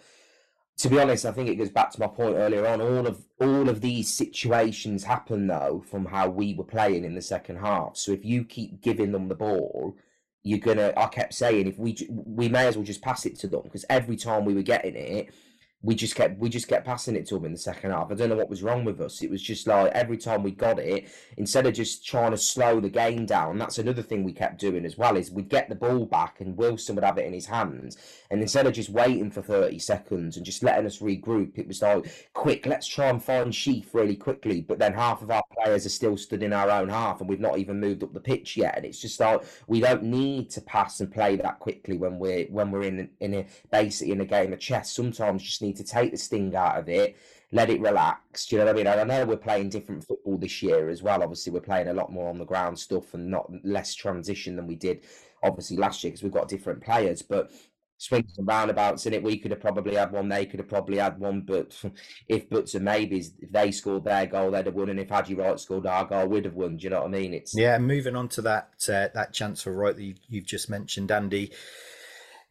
[0.79, 2.79] to be honest, I think it goes back to my point earlier on.
[2.79, 7.21] All of all of these situations happen though from how we were playing in the
[7.21, 7.97] second half.
[7.97, 9.97] So if you keep giving them the ball,
[10.41, 10.93] you're gonna.
[10.95, 13.83] I kept saying if we we may as well just pass it to them because
[13.89, 15.33] every time we were getting it,
[15.81, 18.11] we just kept we just kept passing it to him in the second half.
[18.11, 19.21] I don't know what was wrong with us.
[19.21, 22.81] It was just like every time we got it, instead of just trying to slow
[22.81, 25.15] the game down, that's another thing we kept doing as well.
[25.15, 27.97] Is we'd get the ball back and Wilson would have it in his hands,
[28.29, 31.81] and instead of just waiting for thirty seconds and just letting us regroup, it was
[31.81, 34.59] like quick, let's try and find Sheaf really quickly.
[34.59, 37.39] But then half of our players are still stood in our own half, and we've
[37.39, 38.75] not even moved up the pitch yet.
[38.75, 42.47] And it's just like we don't need to pass and play that quickly when we're
[42.47, 44.91] when we're in in a basically in a game of chess.
[44.91, 47.15] Sometimes just need need to take the sting out of it,
[47.51, 48.45] let it relax.
[48.45, 48.87] Do you know what I mean?
[48.87, 51.23] And I know we're playing different football this year as well.
[51.23, 54.67] Obviously, we're playing a lot more on the ground stuff and not less transition than
[54.67, 55.03] we did
[55.41, 57.21] obviously last year because we've got different players.
[57.21, 57.51] But
[57.99, 59.21] swings and roundabouts in it.
[59.21, 60.29] We could have probably had one.
[60.29, 61.41] They could have probably had one.
[61.41, 61.79] But
[62.27, 64.89] if buts and maybes, if they scored their goal, they'd have won.
[64.89, 66.77] And if Haji Wright scored our goal, we'd have won.
[66.77, 67.33] Do you know what I mean?
[67.33, 67.77] It's yeah.
[67.77, 71.51] Moving on to that uh, that chance for Wright that you, you've just mentioned, Andy.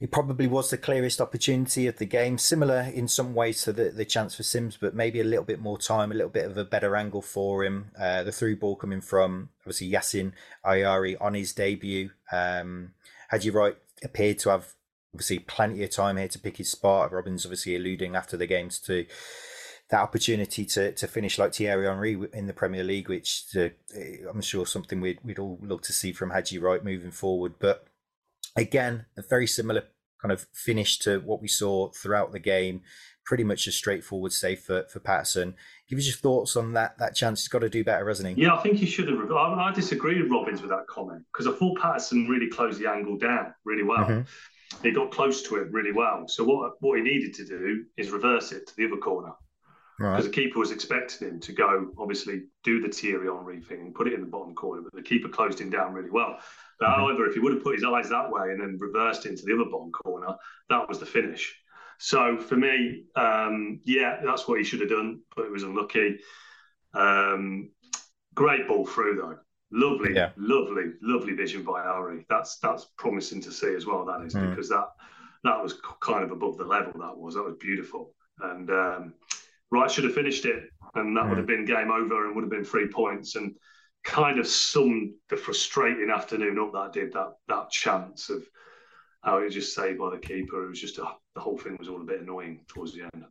[0.00, 3.90] It probably was the clearest opportunity of the game, similar in some ways to the,
[3.90, 6.56] the chance for Simms, but maybe a little bit more time, a little bit of
[6.56, 7.90] a better angle for him.
[7.98, 10.32] Uh, the through ball coming from obviously Yasin
[10.64, 12.10] Ayari on his debut.
[12.30, 12.92] Um,
[13.30, 14.74] Haji Wright appeared to have
[15.12, 17.10] obviously plenty of time here to pick his spot.
[17.10, 19.04] Robins obviously alluding after the games to
[19.90, 23.70] that opportunity to to finish like Thierry Henry in the Premier League, which uh,
[24.30, 27.54] I'm sure something we'd we'd all love to see from Haji Wright moving forward.
[27.58, 27.87] But
[28.58, 29.84] again, a very similar
[30.20, 32.82] kind of finish to what we saw throughout the game.
[33.24, 35.54] Pretty much a straightforward save for, for Patterson.
[35.88, 37.42] Give us your thoughts on that that chance.
[37.42, 38.42] He's got to do better, hasn't he?
[38.42, 39.18] Yeah, I think he should have.
[39.18, 42.80] I, mean, I disagree with Robins with that comment because I thought Patterson really closed
[42.80, 44.06] the angle down really well.
[44.06, 44.82] Mm-hmm.
[44.82, 46.26] He got close to it really well.
[46.26, 49.32] So what what he needed to do is reverse it to the other corner
[49.98, 50.22] because right.
[50.22, 54.06] the keeper was expecting him to go, obviously, do the Thierry Henry thing and put
[54.06, 56.38] it in the bottom corner, but the keeper closed him down really well.
[56.78, 57.00] But mm-hmm.
[57.00, 59.54] however, if he would have put his eyes that way and then reversed into the
[59.54, 60.34] other bottom corner,
[60.70, 61.54] that was the finish.
[61.98, 66.18] So for me, um, yeah, that's what he should have done, but it was unlucky.
[66.94, 67.70] Um,
[68.34, 69.38] great ball through though.
[69.70, 70.30] Lovely, yeah.
[70.38, 72.24] lovely, lovely vision by Ayari.
[72.30, 74.06] That's that's promising to see as well.
[74.06, 74.48] That is mm.
[74.48, 74.86] because that
[75.44, 76.92] that was kind of above the level.
[77.00, 79.14] That was that was beautiful, and um,
[79.70, 81.28] Wright should have finished it, and that mm.
[81.28, 83.34] would have been game over and would have been three points.
[83.34, 83.56] And
[84.04, 88.42] kind of summed the frustrating afternoon up that I did that that chance of
[89.22, 90.64] how it was just saved by the keeper.
[90.64, 93.24] It was just a, the whole thing was all a bit annoying towards the end.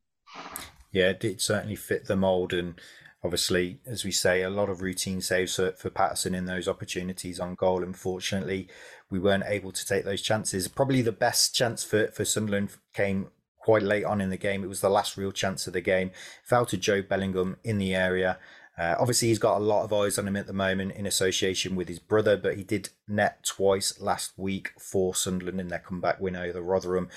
[0.92, 2.80] Yeah, it did certainly fit the mould, and
[3.24, 7.40] obviously, as we say, a lot of routine saves for, for Patterson in those opportunities
[7.40, 7.84] on goal.
[7.84, 8.70] Unfortunately,
[9.10, 10.68] we weren't able to take those chances.
[10.68, 13.30] Probably the best chance for for Sunderland came
[13.68, 14.64] quite late on in the game.
[14.64, 16.12] It was the last real chance of the game.
[16.44, 18.40] Fell to Joe Bellingham in the area.
[18.78, 21.76] Uh, obviously, he's got a lot of eyes on him at the moment in association
[21.76, 26.22] with his brother, but he did net twice last week for Sunderland in their comeback
[26.22, 27.10] win over Rotherham.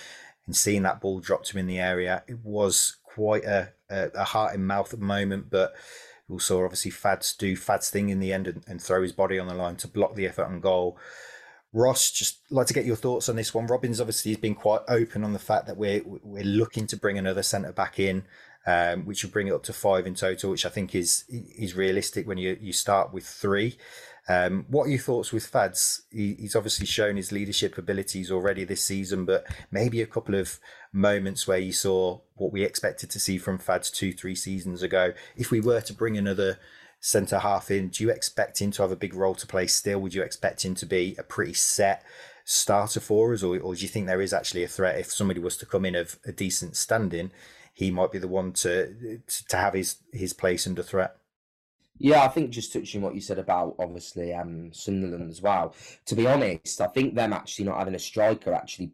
[0.47, 4.11] And seeing that ball drop to him in the area, it was quite a, a,
[4.15, 5.51] a heart in mouth moment.
[5.51, 5.75] But
[6.29, 9.39] we saw obviously Fads do Fads thing in the end and, and throw his body
[9.39, 10.97] on the line to block the effort on goal.
[11.73, 13.67] Ross, just like to get your thoughts on this one.
[13.67, 17.19] Robins obviously has been quite open on the fact that we're we're looking to bring
[17.19, 18.25] another centre back in
[18.67, 21.75] um, which will bring it up to five in total, which I think is is
[21.75, 23.77] realistic when you you start with three.
[24.29, 26.03] Um, what are your thoughts with Fads?
[26.11, 30.61] He, he's obviously shown his leadership abilities already this season, but maybe a couple of
[30.93, 35.15] moments where you saw what we expected to see from Fads two, three seasons ago.
[35.37, 36.61] If we were to bring another
[37.01, 39.99] centre half in, do you expect him to have a big role to play still?
[40.01, 42.05] Would you expect him to be a pretty set
[42.45, 45.41] starter for us, or, or do you think there is actually a threat if somebody
[45.41, 47.31] was to come in of a decent standing?
[47.81, 51.17] He might be the one to to have his his place under threat.
[51.99, 55.75] Yeah, I think just touching what you said about obviously um, Sunderland as well.
[56.07, 58.93] To be honest, I think them actually not having a striker actually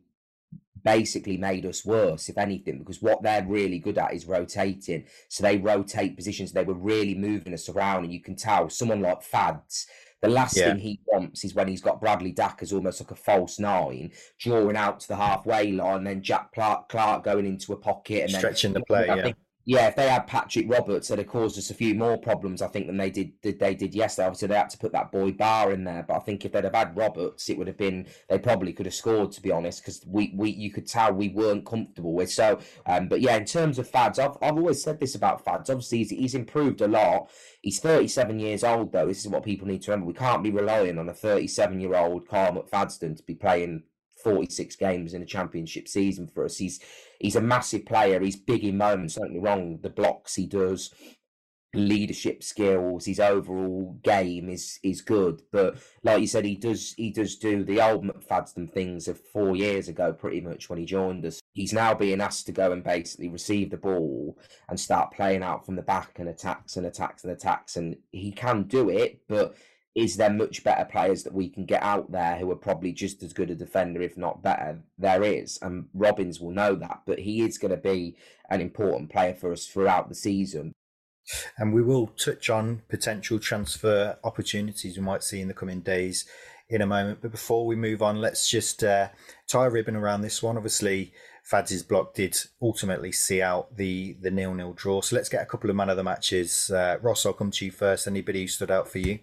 [0.85, 5.05] basically made us worse, if anything, because what they're really good at is rotating.
[5.29, 6.53] So they rotate positions.
[6.53, 9.87] They were really moving us around, and you can tell someone like Fads
[10.23, 10.71] the last yeah.
[10.71, 14.13] thing he wants is when he's got Bradley Dack as almost like a false nine,
[14.39, 18.23] drawing out to the halfway line, and then Jack Clark, Clarke going into a pocket
[18.23, 19.09] and stretching then, the play.
[19.09, 19.23] I yeah.
[19.25, 19.37] Think,
[19.69, 22.69] yeah, if they had Patrick Roberts, they'd have caused us a few more problems, I
[22.69, 24.27] think, than they did, did they did yesterday.
[24.27, 26.63] Obviously, they had to put that boy Bar in there, but I think if they'd
[26.63, 29.83] have had Roberts, it would have been they probably could have scored, to be honest,
[29.83, 32.31] because we, we you could tell we weren't comfortable with.
[32.31, 35.69] So, um, but yeah, in terms of Fads, I've I've always said this about Fads.
[35.69, 37.29] Obviously, he's, he's improved a lot.
[37.61, 39.09] He's 37 years old, though.
[39.09, 40.07] This is what people need to remember.
[40.07, 43.83] We can't be relying on a 37 year old Kyle McFadzean to be playing
[44.23, 46.57] 46 games in a championship season for us.
[46.57, 46.81] He's
[47.21, 48.21] he's a massive player.
[48.21, 49.15] He's big in moments.
[49.15, 49.79] Don't get wrong.
[49.83, 50.93] The blocks he does,
[51.75, 55.43] leadership skills, his overall game is is good.
[55.53, 59.57] But like you said, he does he does do the old McFadden things of four
[59.57, 61.41] years ago, pretty much when he joined us.
[61.53, 65.65] He's now being asked to go and basically receive the ball and start playing out
[65.65, 69.55] from the back and attacks and attacks and attacks, and he can do it, but.
[69.97, 73.23] Is there much better players that we can get out there who are probably just
[73.23, 74.83] as good a defender, if not better?
[74.99, 78.15] There is, and Robins will know that, but he is going to be
[78.51, 80.73] an important player for us throughout the season.
[81.57, 86.27] And we will touch on potential transfer opportunities we might see in the coming days
[86.69, 87.21] in a moment.
[87.23, 89.09] But before we move on, let's just uh,
[89.49, 90.59] tie a ribbon around this one.
[90.59, 95.01] Obviously, Fads' block did ultimately see out the the nil nil draw.
[95.01, 96.71] So let's get a couple of man of the matches.
[96.71, 98.07] Uh, Ross, I'll come to you first.
[98.07, 99.21] Anybody who stood out for you?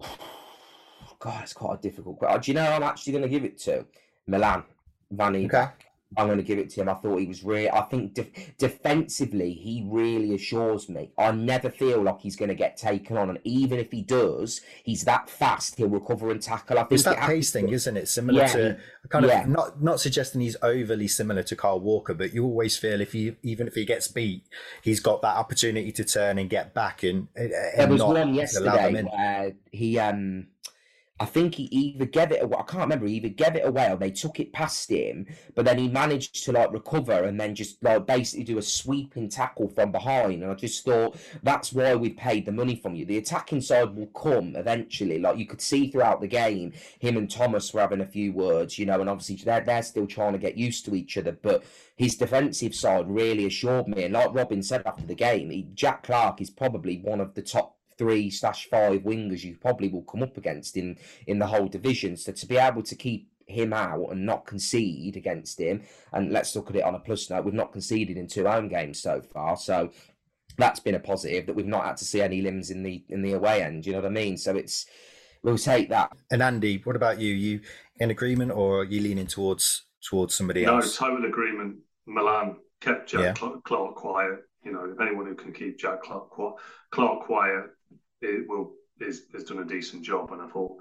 [1.18, 2.36] God, it's quite a difficult question.
[2.38, 3.84] Oh, do you know I'm actually going to give it to
[4.26, 4.64] Milan
[5.10, 5.46] Van Ewijk.
[5.54, 5.89] Okay.
[6.16, 6.88] I'm going to give it to him.
[6.88, 7.70] I thought he was real.
[7.72, 11.12] I think de- defensively, he really assures me.
[11.16, 14.60] I never feel like he's going to get taken on, and even if he does,
[14.82, 15.76] he's that fast.
[15.76, 16.78] He'll recover and tackle.
[16.78, 18.08] I think it's that pace thing, isn't it?
[18.08, 19.44] Similar yeah, to kind of yeah.
[19.46, 23.36] not not suggesting he's overly similar to Kyle Walker, but you always feel if he
[23.44, 24.44] even if he gets beat,
[24.82, 27.04] he's got that opportunity to turn and get back.
[27.04, 30.48] And, and there was one yesterday where he um
[31.20, 32.56] I think he either gave it away.
[32.58, 33.06] I can't remember.
[33.06, 36.42] He either gave it away or they took it past him, but then he managed
[36.44, 40.42] to like recover and then just like basically do a sweeping tackle from behind.
[40.42, 43.04] And I just thought that's why we paid the money from you.
[43.04, 45.18] The attacking side will come eventually.
[45.18, 48.78] Like you could see throughout the game, him and Thomas were having a few words,
[48.78, 51.32] you know, and obviously they're they're still trying to get used to each other.
[51.32, 51.64] But
[51.96, 54.04] his defensive side really assured me.
[54.04, 57.42] And like Robin said after the game, he, Jack Clarke is probably one of the
[57.42, 61.68] top three slash five wingers you probably will come up against in in the whole
[61.68, 62.16] division.
[62.16, 65.82] So to be able to keep him out and not concede against him,
[66.14, 68.68] and let's look at it on a plus note, we've not conceded in two home
[68.68, 69.54] games so far.
[69.58, 69.90] So
[70.56, 73.20] that's been a positive that we've not had to see any limbs in the in
[73.20, 73.84] the away end.
[73.84, 74.38] You know what I mean?
[74.38, 74.86] So it's
[75.42, 76.10] we'll take that.
[76.30, 77.34] And Andy, what about you?
[77.34, 77.60] You
[77.98, 80.98] in agreement or are you leaning towards towards somebody else?
[80.98, 81.76] No, total agreement.
[82.06, 83.58] Milan kept Jack yeah.
[83.62, 84.38] Clarke quiet.
[84.64, 86.30] You know, anyone who can keep Jack Clark,
[86.90, 87.64] Clarke quiet
[88.20, 90.76] it will is, has done a decent job, and I thought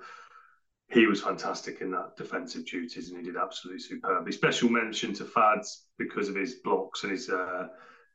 [0.91, 4.31] he was fantastic in that defensive duties, and he did absolutely superbly.
[4.31, 7.67] Special mention to Fads because of his blocks and his uh,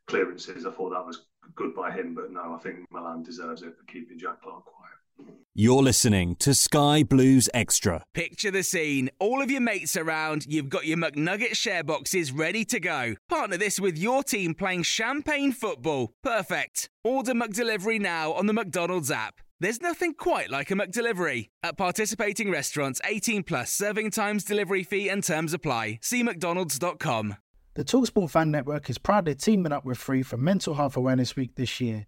[0.07, 0.65] clearances.
[0.65, 3.85] I thought that was good by him, but no, I think Milan deserves it for
[3.85, 4.84] keeping Jack Clarke quiet.
[5.57, 8.03] You're listening to Sky Blues Extra.
[8.13, 9.09] Picture the scene.
[9.19, 13.15] All of your mates around, you've got your McNugget share boxes ready to go.
[13.29, 16.11] Partner this with your team playing champagne football.
[16.21, 16.89] Perfect.
[17.05, 19.35] Order McDelivery now on the McDonald's app.
[19.61, 21.47] There's nothing quite like a McDelivery.
[21.63, 25.99] At participating restaurants, 18 plus serving times, delivery fee, and terms apply.
[26.01, 27.37] See McDonald's.com.
[27.75, 31.55] The Talksport Fan Network is proudly teaming up with Free for Mental Health Awareness Week
[31.55, 32.07] this year.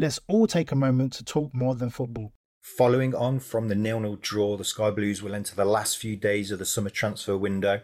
[0.00, 2.32] Let's all take a moment to talk more than football.
[2.60, 6.52] Following on from the nil-nil draw, the Sky Blues will enter the last few days
[6.52, 7.80] of the summer transfer window.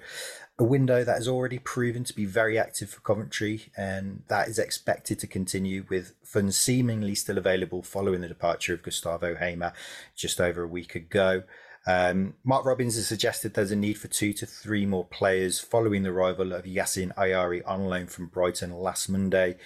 [0.57, 4.61] A window that has already proven to be very active for Coventry, and that is
[4.61, 9.73] expected to continue with funds seemingly still available following the departure of Gustavo Hamer
[10.15, 11.43] just over a week ago.
[11.85, 16.05] Um, Mark Robins has suggested there's a need for two to three more players following
[16.05, 19.57] the arrival of Yasin Ayari on loan from Brighton last Monday.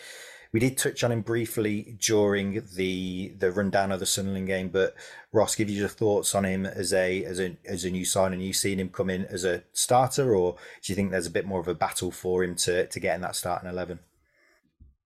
[0.58, 4.96] We did touch on him briefly during the the rundown of the Sunderland game, but
[5.30, 8.32] Ross, give you your thoughts on him as a as a as a new sign,
[8.32, 11.30] and you seen him come in as a starter, or do you think there's a
[11.30, 14.00] bit more of a battle for him to to get in that starting eleven?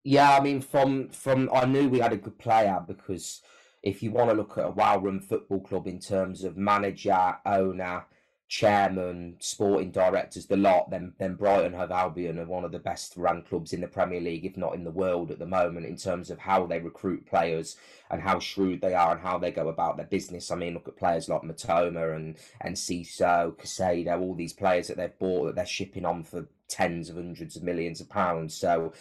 [0.04, 3.42] Yeah, I mean, from from I knew we had a good player because
[3.82, 8.06] if you want to look at a well-run football club in terms of manager, owner,
[8.52, 13.14] chairman, sporting directors, the lot, then then Brighton Hove Albion are one of the best
[13.16, 15.96] run clubs in the Premier League, if not in the world at the moment, in
[15.96, 17.76] terms of how they recruit players
[18.10, 20.50] and how shrewd they are and how they go about their business.
[20.50, 24.98] I mean, look at players like Matoma and and Ciso, Caicedo, all these players that
[24.98, 28.54] they've bought that they're shipping on for tens of hundreds of millions of pounds.
[28.54, 28.92] So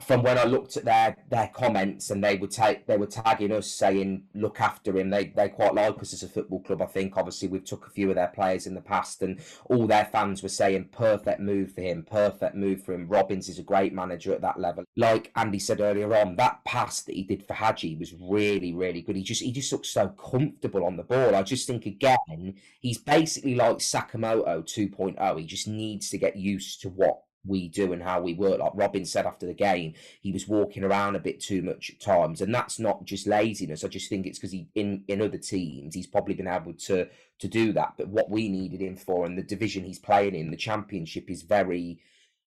[0.00, 3.52] from when I looked at their their comments and they would take they were tagging
[3.52, 5.10] us saying look after him.
[5.10, 6.82] They they quite like us as a football club.
[6.82, 9.86] I think obviously we've took a few of their players in the past and all
[9.86, 13.08] their fans were saying perfect move for him, perfect move for him.
[13.08, 14.84] Robins is a great manager at that level.
[14.96, 19.02] Like Andy said earlier on, that pass that he did for Haji was really really
[19.02, 19.16] good.
[19.16, 21.34] He just he just looked so comfortable on the ball.
[21.34, 25.40] I just think again he's basically like Sakamoto 2.0.
[25.40, 28.58] He just needs to get used to what we do and how we work.
[28.58, 32.00] Like Robin said after the game, he was walking around a bit too much at
[32.00, 33.84] times, and that's not just laziness.
[33.84, 37.08] I just think it's because he in in other teams he's probably been able to
[37.38, 37.94] to do that.
[37.96, 41.42] But what we needed him for, and the division he's playing in, the championship, is
[41.42, 42.00] very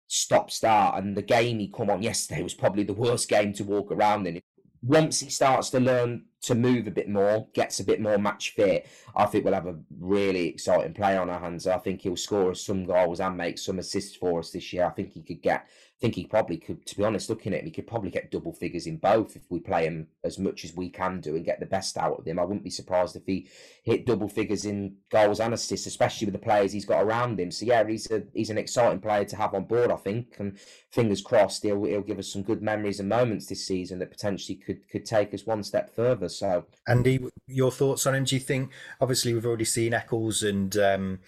[0.07, 1.03] stop start.
[1.03, 4.27] And the game he come on yesterday was probably the worst game to walk around
[4.27, 4.41] in
[4.83, 8.55] once he starts to learn to move a bit more, gets a bit more match
[8.55, 11.67] fit, I think we'll have a really exciting player on our hands.
[11.67, 14.87] I think he'll score us some goals and make some assists for us this year.
[14.87, 15.69] I think he could get
[16.01, 18.55] think he probably could, to be honest, looking at him, he could probably get double
[18.55, 21.61] figures in both if we play him as much as we can do and get
[21.61, 22.39] the best out of him.
[22.39, 23.49] I wouldn't be surprised if he
[23.83, 27.51] hit double figures in goals and assists, especially with the players he's got around him.
[27.51, 30.37] So yeah, he's a he's an exciting player to have on board, I think.
[30.39, 30.59] And
[30.91, 34.57] fingers crossed, he'll he'll give us some good memories and moments this season that potentially
[34.57, 36.31] could could take us one step further.
[36.31, 38.25] So Andy, your thoughts on him?
[38.25, 38.71] Do you think
[39.03, 41.19] obviously we've already seen Eccles and um,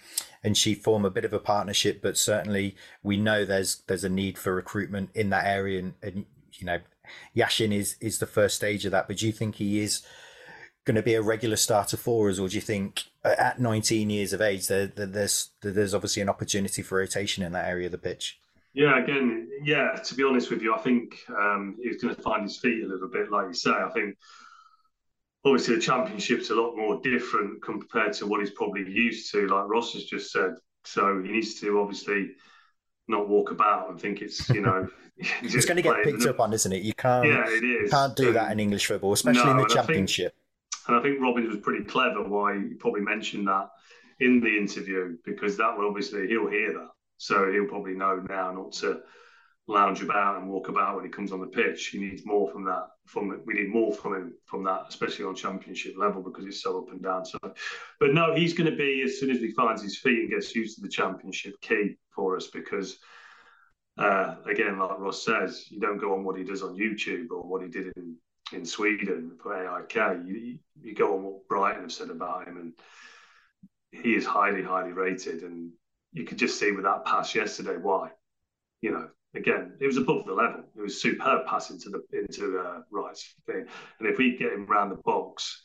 [0.43, 4.09] and she form a bit of a partnership, but certainly we know there's there's a
[4.09, 6.79] need for recruitment in that area, and, and you know,
[7.35, 9.07] Yasin is is the first stage of that.
[9.07, 10.05] But do you think he is
[10.85, 14.33] going to be a regular starter for us, or do you think at 19 years
[14.33, 17.91] of age there, there there's there's obviously an opportunity for rotation in that area of
[17.91, 18.39] the pitch?
[18.73, 19.91] Yeah, again, yeah.
[20.03, 22.87] To be honest with you, I think um, he's going to find his feet a
[22.87, 23.71] little bit, like you say.
[23.71, 24.17] I think
[25.45, 29.67] obviously the championship's a lot more different compared to what he's probably used to, like
[29.67, 30.55] Ross has just said.
[30.85, 32.31] So he needs to obviously
[33.07, 34.87] not walk about and think it's you know
[35.17, 36.81] it's going to get picked up on, isn't it?
[36.83, 37.27] You can't.
[37.27, 37.91] Yeah, it is.
[37.91, 40.35] Can't do that in English football, especially no, in the championship.
[40.87, 42.23] I think, and I think Robins was pretty clever.
[42.23, 43.69] Why he probably mentioned that
[44.19, 48.51] in the interview because that will obviously he'll hear that, so he'll probably know now
[48.51, 49.01] not to
[49.67, 51.87] lounge about and walk about when he comes on the pitch.
[51.87, 52.87] He needs more from that.
[53.05, 56.79] From we need more from him from that, especially on championship level because it's so
[56.79, 57.25] up and down.
[57.25, 57.37] So,
[57.99, 60.55] but no, he's going to be as soon as he finds his feet and gets
[60.55, 62.97] used to the championship, key for us because.
[63.95, 67.43] Uh, again, like Ross says, you don't go on what he does on YouTube or
[67.43, 68.15] what he did in,
[68.51, 70.25] in Sweden for AIK.
[70.25, 72.73] You, you go on what Brighton have said about him, and
[73.91, 75.43] he is highly, highly rated.
[75.43, 75.71] And
[76.11, 78.09] you could just see with that pass yesterday why.
[78.81, 80.63] You know, again, it was above the level.
[80.75, 83.65] It was superb pass into the into uh, Wright's thing.
[83.99, 85.63] And if we get him around the box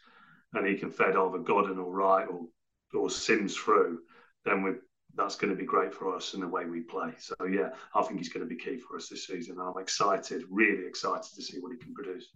[0.54, 2.46] and he can fed either Godden or Wright or
[2.94, 4.00] or Simms through,
[4.44, 4.72] then we
[5.14, 7.10] that's going to be great for us in the way we play.
[7.18, 9.58] So yeah, I think he's going to be key for us this season.
[9.60, 12.28] I'm excited, really excited to see what he can produce.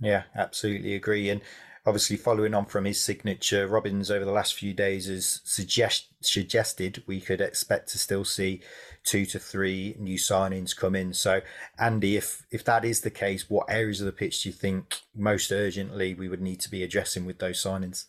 [0.00, 1.30] Yeah, absolutely agree.
[1.30, 1.40] And
[1.86, 7.02] obviously following on from his signature, Robins over the last few days has suggest, suggested
[7.06, 8.60] we could expect to still see
[9.04, 11.12] two to three new signings come in.
[11.12, 11.40] So,
[11.78, 15.00] Andy, if if that is the case, what areas of the pitch do you think
[15.14, 18.06] most urgently we would need to be addressing with those signings?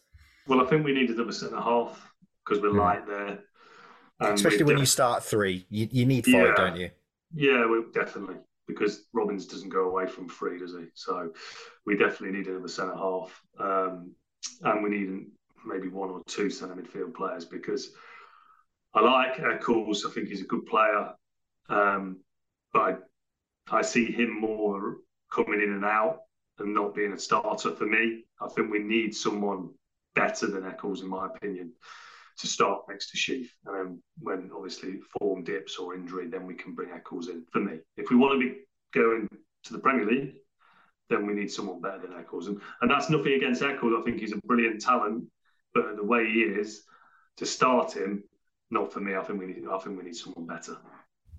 [0.47, 2.11] Well, I think we need another centre half
[2.43, 2.79] because we're mm.
[2.79, 3.39] light there.
[4.19, 6.53] Especially when def- you start three, you, you need five, yeah.
[6.55, 6.91] don't you?
[7.33, 8.35] Yeah, we, definitely
[8.77, 10.85] because Robins doesn't go away from free, does he?
[10.93, 11.31] So
[11.85, 14.11] we definitely need another centre half, um,
[14.61, 15.25] and we need
[15.65, 17.91] maybe one or two centre midfield players because
[18.93, 20.05] I like Eccles.
[20.05, 21.13] I think he's a good player,
[21.69, 22.17] um,
[22.73, 23.03] but
[23.69, 24.97] I, I see him more
[25.31, 26.21] coming in and out
[26.59, 28.23] and not being a starter for me.
[28.41, 29.69] I think we need someone
[30.15, 31.71] better than Eccles, in my opinion
[32.39, 33.53] to start next to Sheaf.
[33.65, 37.59] And then when obviously form dips or injury, then we can bring Eccles in for
[37.59, 37.79] me.
[37.97, 38.61] If we want to be
[38.93, 39.27] going
[39.63, 40.33] to the Premier League,
[41.09, 42.47] then we need someone better than Eccles.
[42.47, 43.93] And, and that's nothing against Eccles.
[43.97, 45.25] I think he's a brilliant talent,
[45.73, 46.83] but the way he is,
[47.37, 48.23] to start him,
[48.69, 49.15] not for me.
[49.15, 50.77] I think we need, I think we need someone better.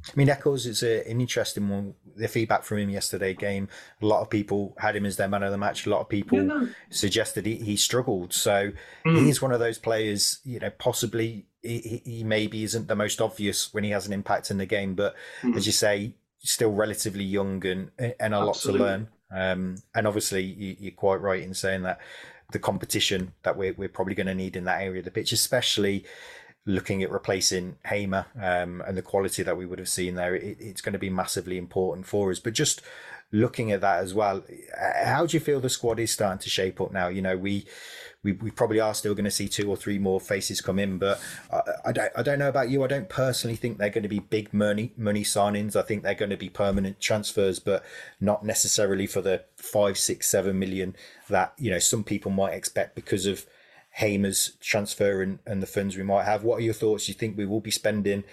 [0.09, 1.95] I mean, Eccles is a, an interesting one.
[2.17, 3.69] The feedback from him yesterday game,
[4.01, 5.87] a lot of people had him as their man of the match.
[5.87, 6.69] A lot of people yeah, no.
[6.91, 8.33] suggested he, he struggled.
[8.33, 8.73] So
[9.07, 9.25] mm.
[9.25, 13.73] he's one of those players, you know, possibly he, he, maybe isn't the most obvious
[13.73, 15.57] when he has an impact in the game, but mm.
[15.57, 18.47] as you say, still relatively young and and a Absolutely.
[18.47, 19.09] lot to learn.
[19.35, 22.01] Um, and obviously, you, are quite right in saying that
[22.53, 25.33] the competition that we're, we're probably going to need in that area of the pitch,
[25.33, 26.05] especially
[26.65, 30.57] looking at replacing Hamer um, and the quality that we would have seen there, it,
[30.61, 32.39] it's going to be massively important for us.
[32.39, 32.83] But just
[33.33, 34.45] looking at that as well,
[35.05, 37.09] how do you feel the squad is starting to shape up now?
[37.09, 37.67] You know, we
[38.23, 40.99] we, we probably are still going to see two or three more faces come in,
[40.99, 42.85] but I, I, don't I don't know about you.
[42.85, 45.75] I don't personally think they're going to be big money money signings.
[45.75, 47.85] I think they're going to be permanent transfers, but
[48.21, 50.95] not necessarily for the five, six, seven million
[51.29, 53.47] that you know some people might expect because of
[53.93, 56.45] Hamer's transfer and, and the funds we might have.
[56.45, 57.07] What are your thoughts?
[57.07, 58.25] Do you think we will be spending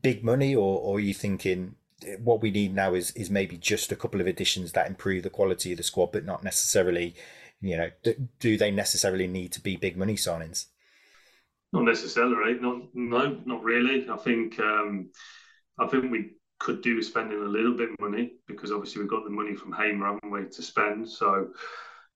[0.00, 1.74] big money, or, or are you thinking
[2.22, 5.30] what we need now is is maybe just a couple of additions that improve the
[5.30, 7.14] quality of the squad, but not necessarily
[7.60, 10.66] you know, do, do they necessarily need to be big money signings?
[11.72, 12.58] Not necessarily.
[12.58, 14.08] Not no, not really.
[14.08, 15.10] I think um,
[15.78, 19.24] I think we could do spending a little bit of money because obviously we've got
[19.24, 21.08] the money from Hamer, haven't we, to spend.
[21.08, 21.50] So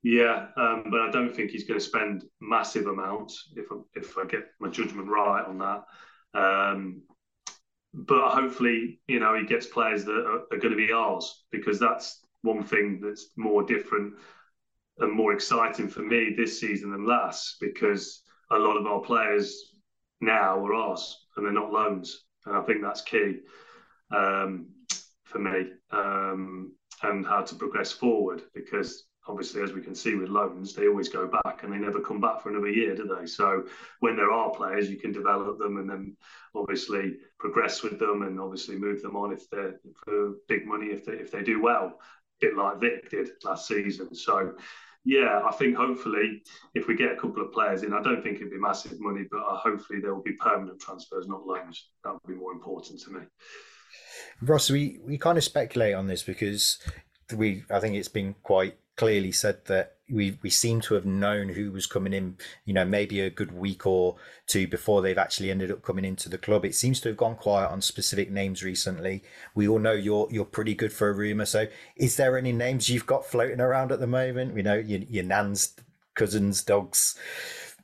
[0.05, 4.18] yeah, um, but I don't think he's going to spend massive amounts if I, if
[4.18, 6.38] I get my judgment right on that.
[6.38, 7.02] Um,
[7.94, 11.80] but hopefully, you know, he gets players that are, are going to be ours because
[11.80, 14.12] that's one thing that's more different
[14.98, 19.72] and more exciting for me this season than last because a lot of our players
[20.20, 22.24] now are ours and they're not loans.
[22.44, 23.38] And I think that's key
[24.14, 24.66] um,
[25.24, 30.29] for me um, and how to progress forward because obviously, as we can see with
[30.29, 33.27] loans, they always go back and they never come back for another year, do they?
[33.27, 33.64] So
[34.01, 36.16] when there are players, you can develop them and then
[36.55, 41.05] obviously progress with them and obviously move them on if they're for big money if
[41.05, 41.93] they if they do well, a
[42.41, 44.14] bit like Vic did last season.
[44.14, 44.55] So
[45.05, 46.43] yeah, I think hopefully
[46.75, 49.27] if we get a couple of players in, I don't think it'd be massive money,
[49.31, 51.89] but uh, hopefully there will be permanent transfers, not loans.
[52.05, 53.20] That would be more important to me.
[54.41, 56.79] Ross, we, we kind of speculate on this because
[57.35, 61.49] we I think it's been quite clearly said that we we seem to have known
[61.49, 64.16] who was coming in, you know, maybe a good week or
[64.47, 66.64] two before they've actually ended up coming into the club.
[66.64, 69.22] It seems to have gone quiet on specific names recently.
[69.55, 71.47] We all know you're you're pretty good for a rumor.
[71.47, 71.66] So,
[71.97, 74.57] is there any names you've got floating around at the moment?
[74.57, 75.74] You know your, your nan's
[76.14, 77.18] cousins, dogs,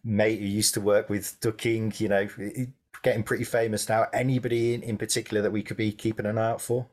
[0.04, 1.94] mate who used to work with Ducking.
[1.96, 2.28] You know,
[3.02, 4.06] getting pretty famous now.
[4.12, 6.86] Anybody in, in particular that we could be keeping an eye out for?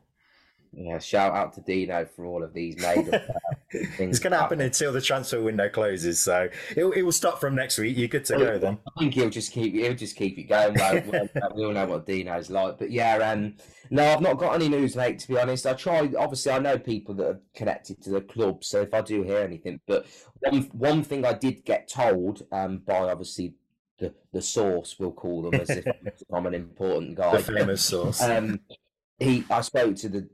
[0.72, 3.22] Yeah, shout out to Dino for all of these made up.
[3.70, 7.54] it's going to happen until the transfer window closes, so it, it will stop from
[7.54, 7.96] next week.
[7.96, 8.78] You're good to go then.
[8.86, 10.74] I think he'll just keep he'll just keep it going.
[10.74, 13.54] Well, we all know what Dino's like, but yeah, um,
[13.90, 15.18] no, I've not got any news, mate.
[15.20, 16.10] To be honest, I try.
[16.18, 19.38] Obviously, I know people that are connected to the club, so if I do hear
[19.38, 20.06] anything, but
[20.40, 23.54] one one thing I did get told um, by obviously
[23.98, 25.84] the the source, we'll call them as if
[26.32, 28.22] I'm an important guy, the famous source.
[28.22, 28.60] Um,
[29.18, 30.28] he, I spoke to the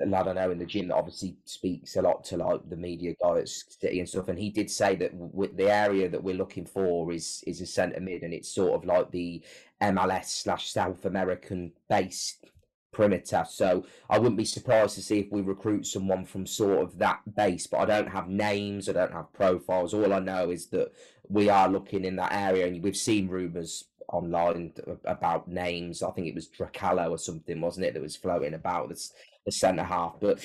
[0.00, 3.38] I know in the gym that obviously speaks a lot to like the media guy
[3.38, 5.12] at City and stuff, and he did say that
[5.56, 8.84] the area that we're looking for is is a centre mid, and it's sort of
[8.84, 9.42] like the
[9.82, 12.46] MLS slash South American based
[12.92, 13.44] perimeter.
[13.48, 17.20] So I wouldn't be surprised to see if we recruit someone from sort of that
[17.36, 19.94] base, but I don't have names, I don't have profiles.
[19.94, 20.92] All I know is that
[21.28, 24.72] we are looking in that area, and we've seen rumours online
[25.04, 26.02] about names.
[26.02, 29.12] I think it was Dracalo or something, wasn't it, that was floating about this
[29.44, 30.16] the centre half.
[30.20, 30.40] But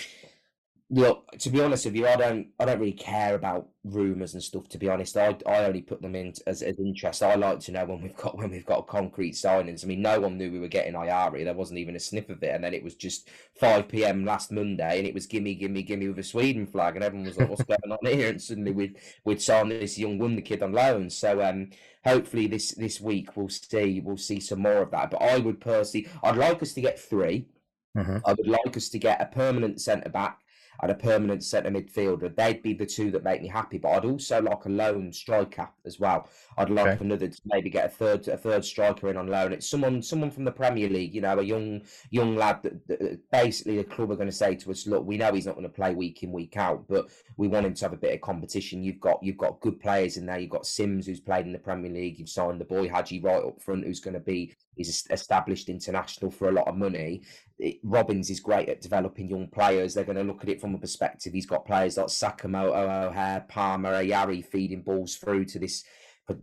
[0.90, 4.44] look, to be honest with you, I don't I don't really care about rumours and
[4.44, 4.68] stuff.
[4.70, 7.24] To be honest, I I only put them in as, as interest.
[7.24, 9.84] I like to know when we've got when we've got concrete signings.
[9.84, 11.44] I mean, no one knew we were getting Ayari.
[11.44, 13.30] There wasn't even a sniff of it, and then it was just
[13.60, 14.26] five p.m.
[14.26, 17.38] last Monday, and it was gimme, gimme, gimme with a Sweden flag, and everyone was
[17.38, 20.72] like, "What's going on here?" And suddenly we'd we'd signed this young wonder kid on
[20.74, 21.10] loan.
[21.10, 21.72] So um,
[22.06, 25.12] hopefully this this week we'll see we'll see some more of that.
[25.12, 27.48] But I would personally, I'd like us to get three.
[27.96, 28.18] Mm-hmm.
[28.26, 30.40] I would like us to get a permanent centre back
[30.82, 32.36] and a permanent centre midfielder.
[32.36, 33.78] They'd be the two that make me happy.
[33.78, 36.30] But I'd also like a lone striker as well.
[36.58, 37.06] I'd like okay.
[37.06, 39.54] another to maybe get a third a third striker in on loan.
[39.54, 43.20] It's someone someone from the Premier League, you know, a young young lad that, that
[43.32, 45.68] basically the club are going to say to us, look, we know he's not going
[45.68, 48.22] to play week in week out, but we want him to have a bit of
[48.22, 48.84] competition.
[48.84, 50.40] You've got you've got good players in there.
[50.40, 52.20] You've got Simms who's played in the Premier League.
[52.20, 56.32] You've signed the boy Haji right up front who's going to be he's established international
[56.32, 57.22] for a lot of money.
[57.58, 59.94] It, Robins is great at developing young players.
[59.94, 61.34] They're going to look at it from a perspective.
[61.34, 65.84] He's got players like Sakamoto, O'Hare, Palmer, Ayari feeding balls through to this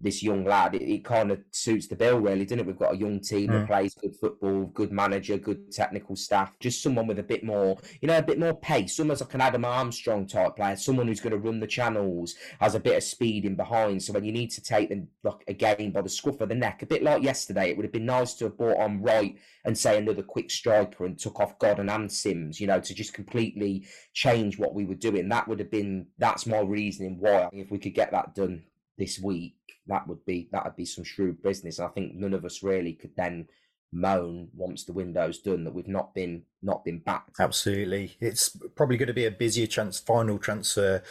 [0.01, 2.67] this young lad, it, it kind of suits the bill, really, doesn't it?
[2.67, 3.53] We've got a young team mm.
[3.53, 7.79] that plays good football, good manager, good technical staff, just someone with a bit more,
[8.01, 11.21] you know, a bit more pace, almost like an Adam Armstrong type player, someone who's
[11.21, 14.03] going to run the channels, has a bit of speed in behind.
[14.03, 16.55] So when you need to take them like a game by the scruff of the
[16.55, 19.37] neck, a bit like yesterday, it would have been nice to have brought on Wright
[19.65, 23.15] and say another quick striker and took off Godden and Simms, you know, to just
[23.15, 25.29] completely change what we were doing.
[25.29, 28.63] That would have been that's my reasoning why if we could get that done
[28.99, 31.81] this week, that would be that would be some shrewd business.
[31.81, 33.49] I think none of us really could then
[33.95, 37.39] moan once the window's done that we've not been not been backed.
[37.39, 41.03] Absolutely, it's probably going to be a busier trans final transfer,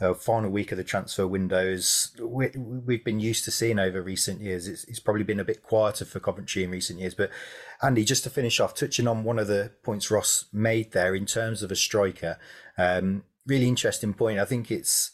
[0.00, 2.14] uh, final week of the transfer windows.
[2.20, 4.68] We, we've been used to seeing over recent years.
[4.68, 7.14] It's, it's probably been a bit quieter for Coventry in recent years.
[7.14, 7.30] But
[7.82, 11.26] Andy, just to finish off, touching on one of the points Ross made there in
[11.26, 12.38] terms of a striker,
[12.76, 14.38] um, really interesting point.
[14.38, 15.10] I think it's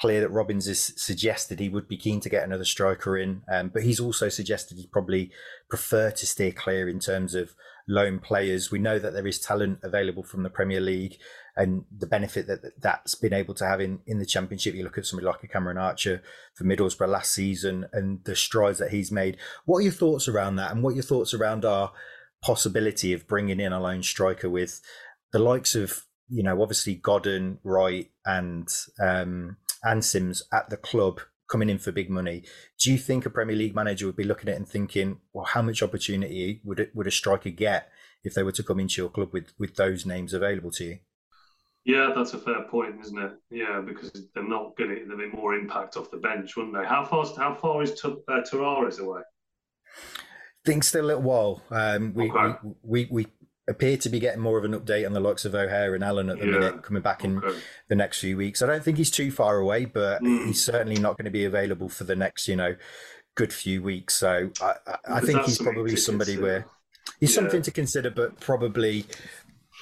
[0.00, 3.68] clear that Robins has suggested he would be keen to get another striker in, um,
[3.68, 5.30] but he's also suggested he'd probably
[5.68, 7.54] prefer to steer clear in terms of
[7.88, 8.70] loan players.
[8.70, 11.16] We know that there is talent available from the Premier League
[11.56, 14.74] and the benefit that that's been able to have in, in the Championship.
[14.74, 16.22] You look at somebody like a Cameron Archer
[16.54, 19.38] for Middlesbrough last season and the strides that he's made.
[19.64, 20.70] What are your thoughts around that?
[20.70, 21.92] And what are your thoughts around our
[22.42, 24.80] possibility of bringing in a lone striker with
[25.32, 28.68] the likes of, you know, obviously Godden, Wright, and
[29.02, 32.44] um, and Simms at the club coming in for big money.
[32.78, 35.46] Do you think a Premier League manager would be looking at it and thinking, well,
[35.46, 37.88] how much opportunity would it, would a striker get
[38.22, 40.98] if they were to come into your club with with those names available to you?
[41.84, 43.32] Yeah, that's a fair point, isn't it?
[43.50, 45.04] Yeah, because they're not going to.
[45.06, 46.84] There'll be more impact off the bench, wouldn't they?
[46.84, 47.24] How far?
[47.36, 49.22] How far is uh, Tavares away?
[49.22, 51.62] I think still a little while.
[51.70, 52.58] Um, we, okay.
[52.82, 53.26] we, we we
[53.68, 56.30] appear to be getting more of an update on the likes of O'Hare and Allen
[56.30, 56.52] at the yeah.
[56.52, 57.58] minute, coming back in okay.
[57.88, 58.62] the next few weeks.
[58.62, 60.46] I don't think he's too far away, but mm.
[60.46, 62.76] he's certainly not going to be available for the next, you know,
[63.34, 64.14] good few weeks.
[64.14, 66.46] So I, I, I think he's probably somebody consider.
[66.46, 66.66] where
[67.20, 67.42] he's yeah.
[67.42, 69.04] something to consider, but probably.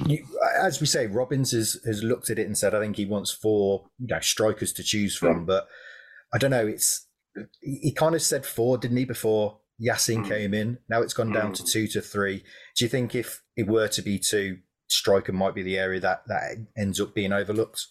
[0.04, 0.26] You,
[0.60, 3.30] as we say, Robins has, has looked at it and said, I think he wants
[3.32, 5.44] four you know, strikers to choose from.
[5.44, 5.46] Mm.
[5.46, 5.68] But
[6.34, 6.66] I don't know.
[6.66, 7.06] It's
[7.60, 10.28] he kind of said four, didn't he, before Yasin mm.
[10.28, 10.78] came in.
[10.88, 11.56] Now it's gone down mm.
[11.56, 12.44] to two to three.
[12.76, 14.58] Do you think if it were to be two,
[14.88, 17.84] striker might be the area that that ends up being overlooked?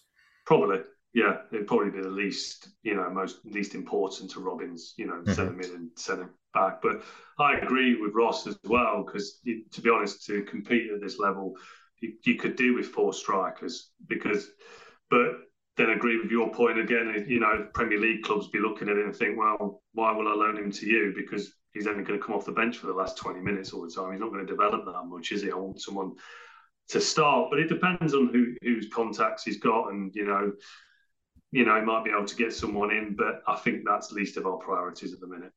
[0.46, 0.80] Probably,
[1.14, 1.38] yeah.
[1.52, 4.94] It'd probably be the least, you know, most least important to Robins.
[4.96, 5.32] You know, mm-hmm.
[5.32, 6.80] seven million, send back.
[6.82, 7.02] But
[7.38, 11.54] I agree with Ross as well because, to be honest, to compete at this level,
[12.00, 14.48] you, you could do with four strikers because,
[15.10, 15.32] but
[15.76, 17.26] then agree with your point again.
[17.28, 20.34] You know, Premier League clubs be looking at it and think, well, why will I
[20.34, 21.12] loan him to you?
[21.16, 23.82] Because he's only going to come off the bench for the last 20 minutes all
[23.82, 24.12] the time.
[24.12, 25.50] He's not going to develop that much, is he?
[25.50, 26.12] I want someone
[26.88, 30.52] to start, but it depends on who whose contacts he's got, and you know,
[31.52, 34.36] you know, he might be able to get someone in, but I think that's least
[34.36, 35.52] of our priorities at the minute.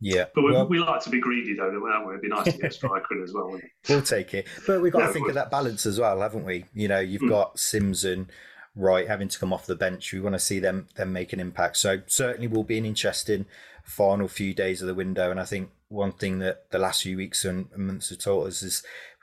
[0.00, 2.12] Yeah, but we, well, we like to be greedy, though, don't we?
[2.12, 3.56] It'd be nice to get a striker in as well.
[3.88, 6.44] We'll take it, but we've got yeah, to think of that balance as well, haven't
[6.44, 6.64] we?
[6.74, 7.28] You know, you've mm.
[7.28, 8.26] got Simms and
[8.74, 10.12] Wright having to come off the bench.
[10.12, 11.76] We want to see them them make an impact.
[11.76, 13.46] So certainly will be an interesting
[13.82, 15.30] final few days of the window.
[15.30, 18.62] And I think one thing that the last few weeks and months have taught us
[18.62, 18.82] is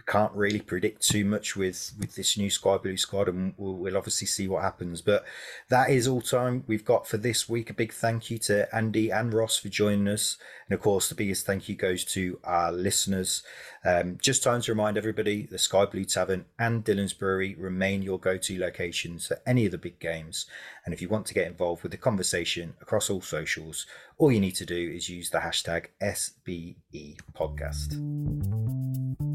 [0.09, 3.95] can't really predict too much with with this new Sky Blue squad, and we'll, we'll,
[3.95, 5.01] obviously see what happens.
[5.01, 5.23] But
[5.69, 7.69] that is all time we've got for this week.
[7.69, 10.37] A big thank you to Andy and Ross for joining us,
[10.67, 13.43] and of course, the biggest thank you goes to our listeners.
[13.85, 18.19] Um, just time to remind everybody: the Sky Blue Tavern and Dhillons Brewery remain your
[18.19, 20.47] go-to locations for any of the big games.
[20.85, 23.85] And if you want to get involved with the conversation across all socials,
[24.17, 29.28] all you need to do is use the hashtag SBE Podcast.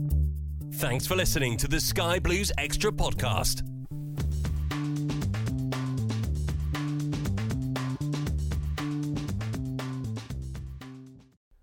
[0.78, 3.62] Thanks for listening to the Sky Blues Extra podcast.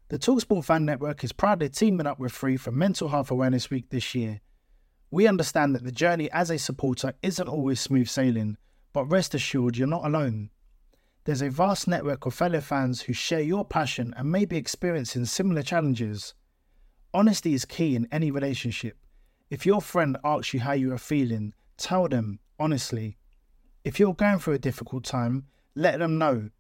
[0.08, 3.90] The Talksport Fan Network is proudly teaming up with Free for Mental Health Awareness Week
[3.90, 4.40] this year.
[5.12, 8.56] We understand that the journey as a supporter isn't always smooth sailing,
[8.94, 10.52] but rest assured you're not alone.
[11.26, 15.26] There's a vast network of fellow fans who share your passion and may be experiencing
[15.26, 16.34] similar challenges.
[17.14, 19.01] Honesty is key in any relationship.
[19.52, 23.18] If your friend asks you how you are feeling, tell them honestly.
[23.84, 26.52] If you're going through a difficult time, let them know.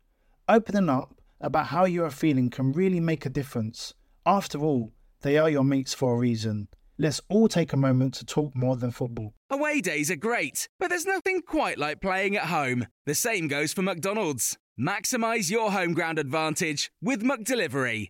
[0.49, 3.93] Opening up about how you are feeling can really make a difference.
[4.25, 6.67] After all, they are your mates for a reason.
[6.97, 9.35] Let's all take a moment to talk more than football.
[9.49, 12.87] Away days are great, but there's nothing quite like playing at home.
[13.05, 14.57] The same goes for McDonald's.
[14.77, 18.09] Maximize your home ground advantage with McDelivery.